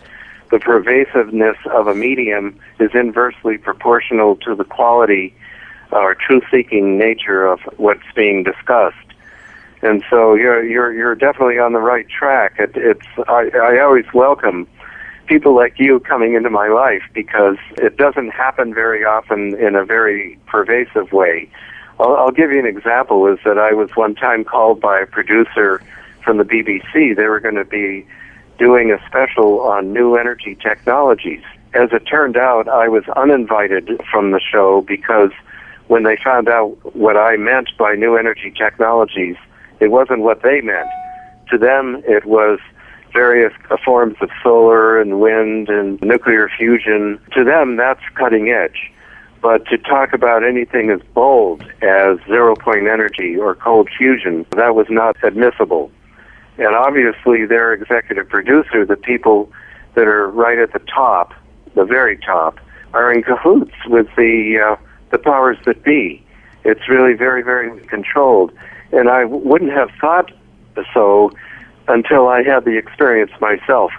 the 0.49 0.59
pervasiveness 0.59 1.57
of 1.71 1.87
a 1.87 1.95
medium 1.95 2.59
is 2.79 2.91
inversely 2.93 3.57
proportional 3.57 4.35
to 4.37 4.55
the 4.55 4.65
quality 4.65 5.33
or 5.91 6.15
truth-seeking 6.15 6.97
nature 6.97 7.45
of 7.45 7.59
what's 7.77 8.01
being 8.15 8.43
discussed. 8.43 8.97
And 9.83 10.03
so 10.09 10.35
you're 10.35 10.63
you're 10.63 10.93
you're 10.93 11.15
definitely 11.15 11.57
on 11.57 11.73
the 11.73 11.79
right 11.79 12.07
track. 12.07 12.55
It, 12.59 12.71
it's 12.75 13.05
I, 13.27 13.49
I 13.55 13.79
always 13.79 14.05
welcome 14.13 14.67
people 15.31 15.55
like 15.55 15.79
you 15.79 15.97
coming 16.01 16.33
into 16.33 16.49
my 16.49 16.67
life 16.67 17.03
because 17.13 17.55
it 17.77 17.95
doesn't 17.95 18.31
happen 18.31 18.73
very 18.73 19.05
often 19.05 19.55
in 19.55 19.75
a 19.75 19.85
very 19.85 20.37
pervasive 20.45 21.13
way. 21.13 21.49
I'll, 22.01 22.17
I'll 22.17 22.31
give 22.31 22.51
you 22.51 22.59
an 22.59 22.65
example 22.65 23.25
is 23.27 23.39
that 23.45 23.57
I 23.57 23.71
was 23.71 23.89
one 23.95 24.13
time 24.13 24.43
called 24.43 24.81
by 24.81 24.99
a 24.99 25.05
producer 25.05 25.81
from 26.21 26.35
the 26.35 26.43
BBC. 26.43 27.15
They 27.15 27.27
were 27.27 27.39
going 27.39 27.55
to 27.55 27.63
be 27.63 28.05
doing 28.59 28.91
a 28.91 28.99
special 29.07 29.61
on 29.61 29.93
new 29.93 30.17
energy 30.17 30.57
technologies. 30.61 31.43
As 31.73 31.93
it 31.93 32.01
turned 32.01 32.35
out, 32.35 32.67
I 32.67 32.89
was 32.89 33.05
uninvited 33.15 34.01
from 34.11 34.31
the 34.31 34.41
show 34.41 34.81
because 34.81 35.31
when 35.87 36.03
they 36.03 36.17
found 36.21 36.49
out 36.49 36.93
what 36.93 37.15
I 37.15 37.37
meant 37.37 37.69
by 37.77 37.95
new 37.95 38.17
energy 38.17 38.51
technologies, 38.51 39.37
it 39.79 39.91
wasn't 39.91 40.23
what 40.23 40.41
they 40.43 40.59
meant. 40.59 40.89
To 41.51 41.57
them, 41.57 42.03
it 42.05 42.25
was 42.25 42.59
various 43.13 43.53
forms 43.83 44.15
of 44.21 44.29
solar 44.43 44.99
and 44.99 45.19
wind 45.19 45.69
and 45.69 46.01
nuclear 46.01 46.49
fusion. 46.49 47.19
To 47.33 47.43
them, 47.43 47.75
that's 47.75 48.01
cutting 48.15 48.49
edge. 48.49 48.91
But 49.41 49.65
to 49.67 49.77
talk 49.77 50.13
about 50.13 50.43
anything 50.43 50.91
as 50.91 51.01
bold 51.13 51.63
as 51.81 52.19
zero 52.27 52.55
point 52.55 52.87
energy 52.87 53.35
or 53.35 53.55
cold 53.55 53.89
fusion, 53.97 54.45
that 54.51 54.75
was 54.75 54.87
not 54.89 55.17
admissible. 55.23 55.91
And 56.57 56.75
obviously, 56.75 57.45
their 57.45 57.73
executive 57.73 58.29
producer, 58.29 58.85
the 58.85 58.95
people 58.95 59.51
that 59.95 60.07
are 60.07 60.29
right 60.29 60.59
at 60.59 60.73
the 60.73 60.79
top, 60.79 61.33
the 61.73 61.85
very 61.85 62.17
top, 62.17 62.59
are 62.93 63.11
in 63.11 63.23
cahoots 63.23 63.73
with 63.87 64.07
the 64.15 64.59
uh, 64.59 64.75
the 65.09 65.17
powers 65.17 65.57
that 65.65 65.83
be. 65.83 66.23
It's 66.63 66.87
really 66.87 67.13
very, 67.13 67.41
very 67.41 67.79
controlled. 67.87 68.51
And 68.91 69.09
I 69.09 69.25
wouldn't 69.25 69.71
have 69.71 69.89
thought 69.99 70.31
so 70.93 71.31
until 71.91 72.27
I 72.27 72.43
had 72.43 72.65
the 72.65 72.77
experience 72.77 73.31
myself 73.39 73.91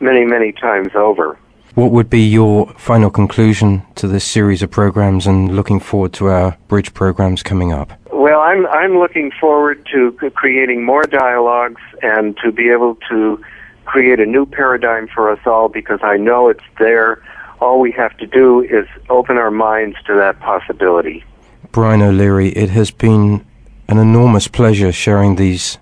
many, 0.00 0.24
many 0.24 0.52
times 0.52 0.92
over. 0.94 1.38
What 1.74 1.92
would 1.92 2.10
be 2.10 2.26
your 2.26 2.72
final 2.74 3.10
conclusion 3.10 3.82
to 3.96 4.08
this 4.08 4.24
series 4.24 4.62
of 4.62 4.70
programs 4.70 5.26
and 5.26 5.54
looking 5.54 5.80
forward 5.80 6.12
to 6.14 6.26
our 6.26 6.56
bridge 6.66 6.92
programs 6.92 7.42
coming 7.42 7.72
up? 7.72 7.92
Well, 8.12 8.40
I'm, 8.40 8.66
I'm 8.66 8.98
looking 8.98 9.30
forward 9.40 9.86
to 9.92 10.12
creating 10.34 10.84
more 10.84 11.04
dialogues 11.04 11.80
and 12.02 12.36
to 12.38 12.50
be 12.50 12.70
able 12.70 12.96
to 13.08 13.42
create 13.84 14.18
a 14.18 14.26
new 14.26 14.44
paradigm 14.44 15.08
for 15.08 15.30
us 15.30 15.38
all 15.46 15.68
because 15.68 16.00
I 16.02 16.16
know 16.16 16.48
it's 16.48 16.64
there. 16.78 17.22
All 17.60 17.80
we 17.80 17.92
have 17.92 18.16
to 18.18 18.26
do 18.26 18.62
is 18.62 18.86
open 19.08 19.36
our 19.36 19.50
minds 19.50 19.96
to 20.06 20.14
that 20.14 20.40
possibility. 20.40 21.24
Brian 21.70 22.02
O'Leary, 22.02 22.48
it 22.50 22.70
has 22.70 22.90
been 22.90 23.44
an 23.88 23.98
enormous 23.98 24.48
pleasure 24.48 24.92
sharing 24.92 25.36
these 25.36 25.78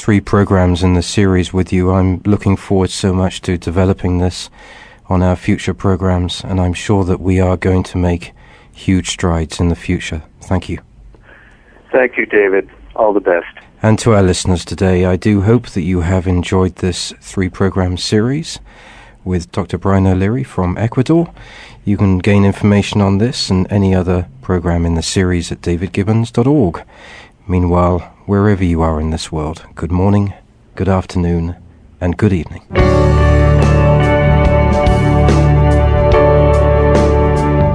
three 0.00 0.20
programs 0.20 0.82
in 0.82 0.94
the 0.94 1.02
series 1.02 1.52
with 1.52 1.74
you. 1.74 1.90
I'm 1.90 2.22
looking 2.24 2.56
forward 2.56 2.88
so 2.88 3.12
much 3.12 3.42
to 3.42 3.58
developing 3.58 4.16
this 4.16 4.48
on 5.10 5.22
our 5.22 5.36
future 5.36 5.74
programs, 5.74 6.42
and 6.42 6.58
I'm 6.58 6.72
sure 6.72 7.04
that 7.04 7.20
we 7.20 7.38
are 7.38 7.58
going 7.58 7.82
to 7.82 7.98
make 7.98 8.32
huge 8.72 9.10
strides 9.10 9.60
in 9.60 9.68
the 9.68 9.76
future. 9.76 10.22
Thank 10.40 10.70
you. 10.70 10.78
Thank 11.92 12.16
you, 12.16 12.24
David. 12.24 12.70
All 12.96 13.12
the 13.12 13.20
best. 13.20 13.46
And 13.82 13.98
to 13.98 14.14
our 14.14 14.22
listeners 14.22 14.64
today, 14.64 15.04
I 15.04 15.16
do 15.16 15.42
hope 15.42 15.68
that 15.70 15.82
you 15.82 16.00
have 16.00 16.26
enjoyed 16.26 16.76
this 16.76 17.12
three 17.20 17.50
program 17.50 17.98
series 17.98 18.58
with 19.22 19.52
Dr. 19.52 19.76
Brian 19.76 20.06
O'Leary 20.06 20.44
from 20.44 20.78
Ecuador. 20.78 21.30
You 21.84 21.98
can 21.98 22.18
gain 22.18 22.46
information 22.46 23.02
on 23.02 23.18
this 23.18 23.50
and 23.50 23.70
any 23.70 23.94
other 23.94 24.28
program 24.40 24.86
in 24.86 24.94
the 24.94 25.02
series 25.02 25.52
at 25.52 25.60
davidgibbons.org. 25.60 26.84
Meanwhile, 27.50 27.98
wherever 28.26 28.62
you 28.62 28.80
are 28.80 29.00
in 29.00 29.10
this 29.10 29.32
world, 29.32 29.66
good 29.74 29.90
morning, 29.90 30.34
good 30.76 30.88
afternoon, 30.88 31.56
and 32.00 32.16
good 32.16 32.32
evening. 32.32 32.62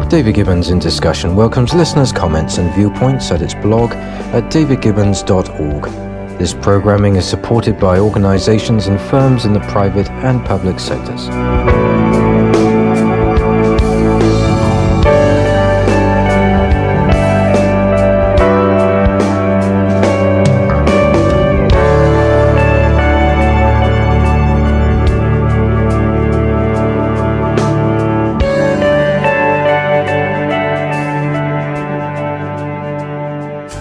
David 0.07 0.36
Gibbons 0.36 0.69
in 0.69 0.80
Discussion 0.80 1.36
welcomes 1.36 1.73
listeners' 1.73 2.13
comments 2.13 2.57
and 2.57 2.73
viewpoints 2.73 3.32
at 3.32 3.41
its 3.41 3.53
blog 3.53 3.91
at 4.32 4.49
davidgibbons.org. 4.49 6.39
This 6.39 6.53
programming 6.53 7.17
is 7.17 7.28
supported 7.28 7.78
by 7.78 7.99
organizations 7.99 8.88
and 8.88 8.97
firms 8.97 9.43
in 9.43 9.51
the 9.51 9.59
private 9.59 10.09
and 10.09 10.45
public 10.45 10.80
sectors. 10.80 11.28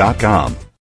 Inc.com. 0.00 0.69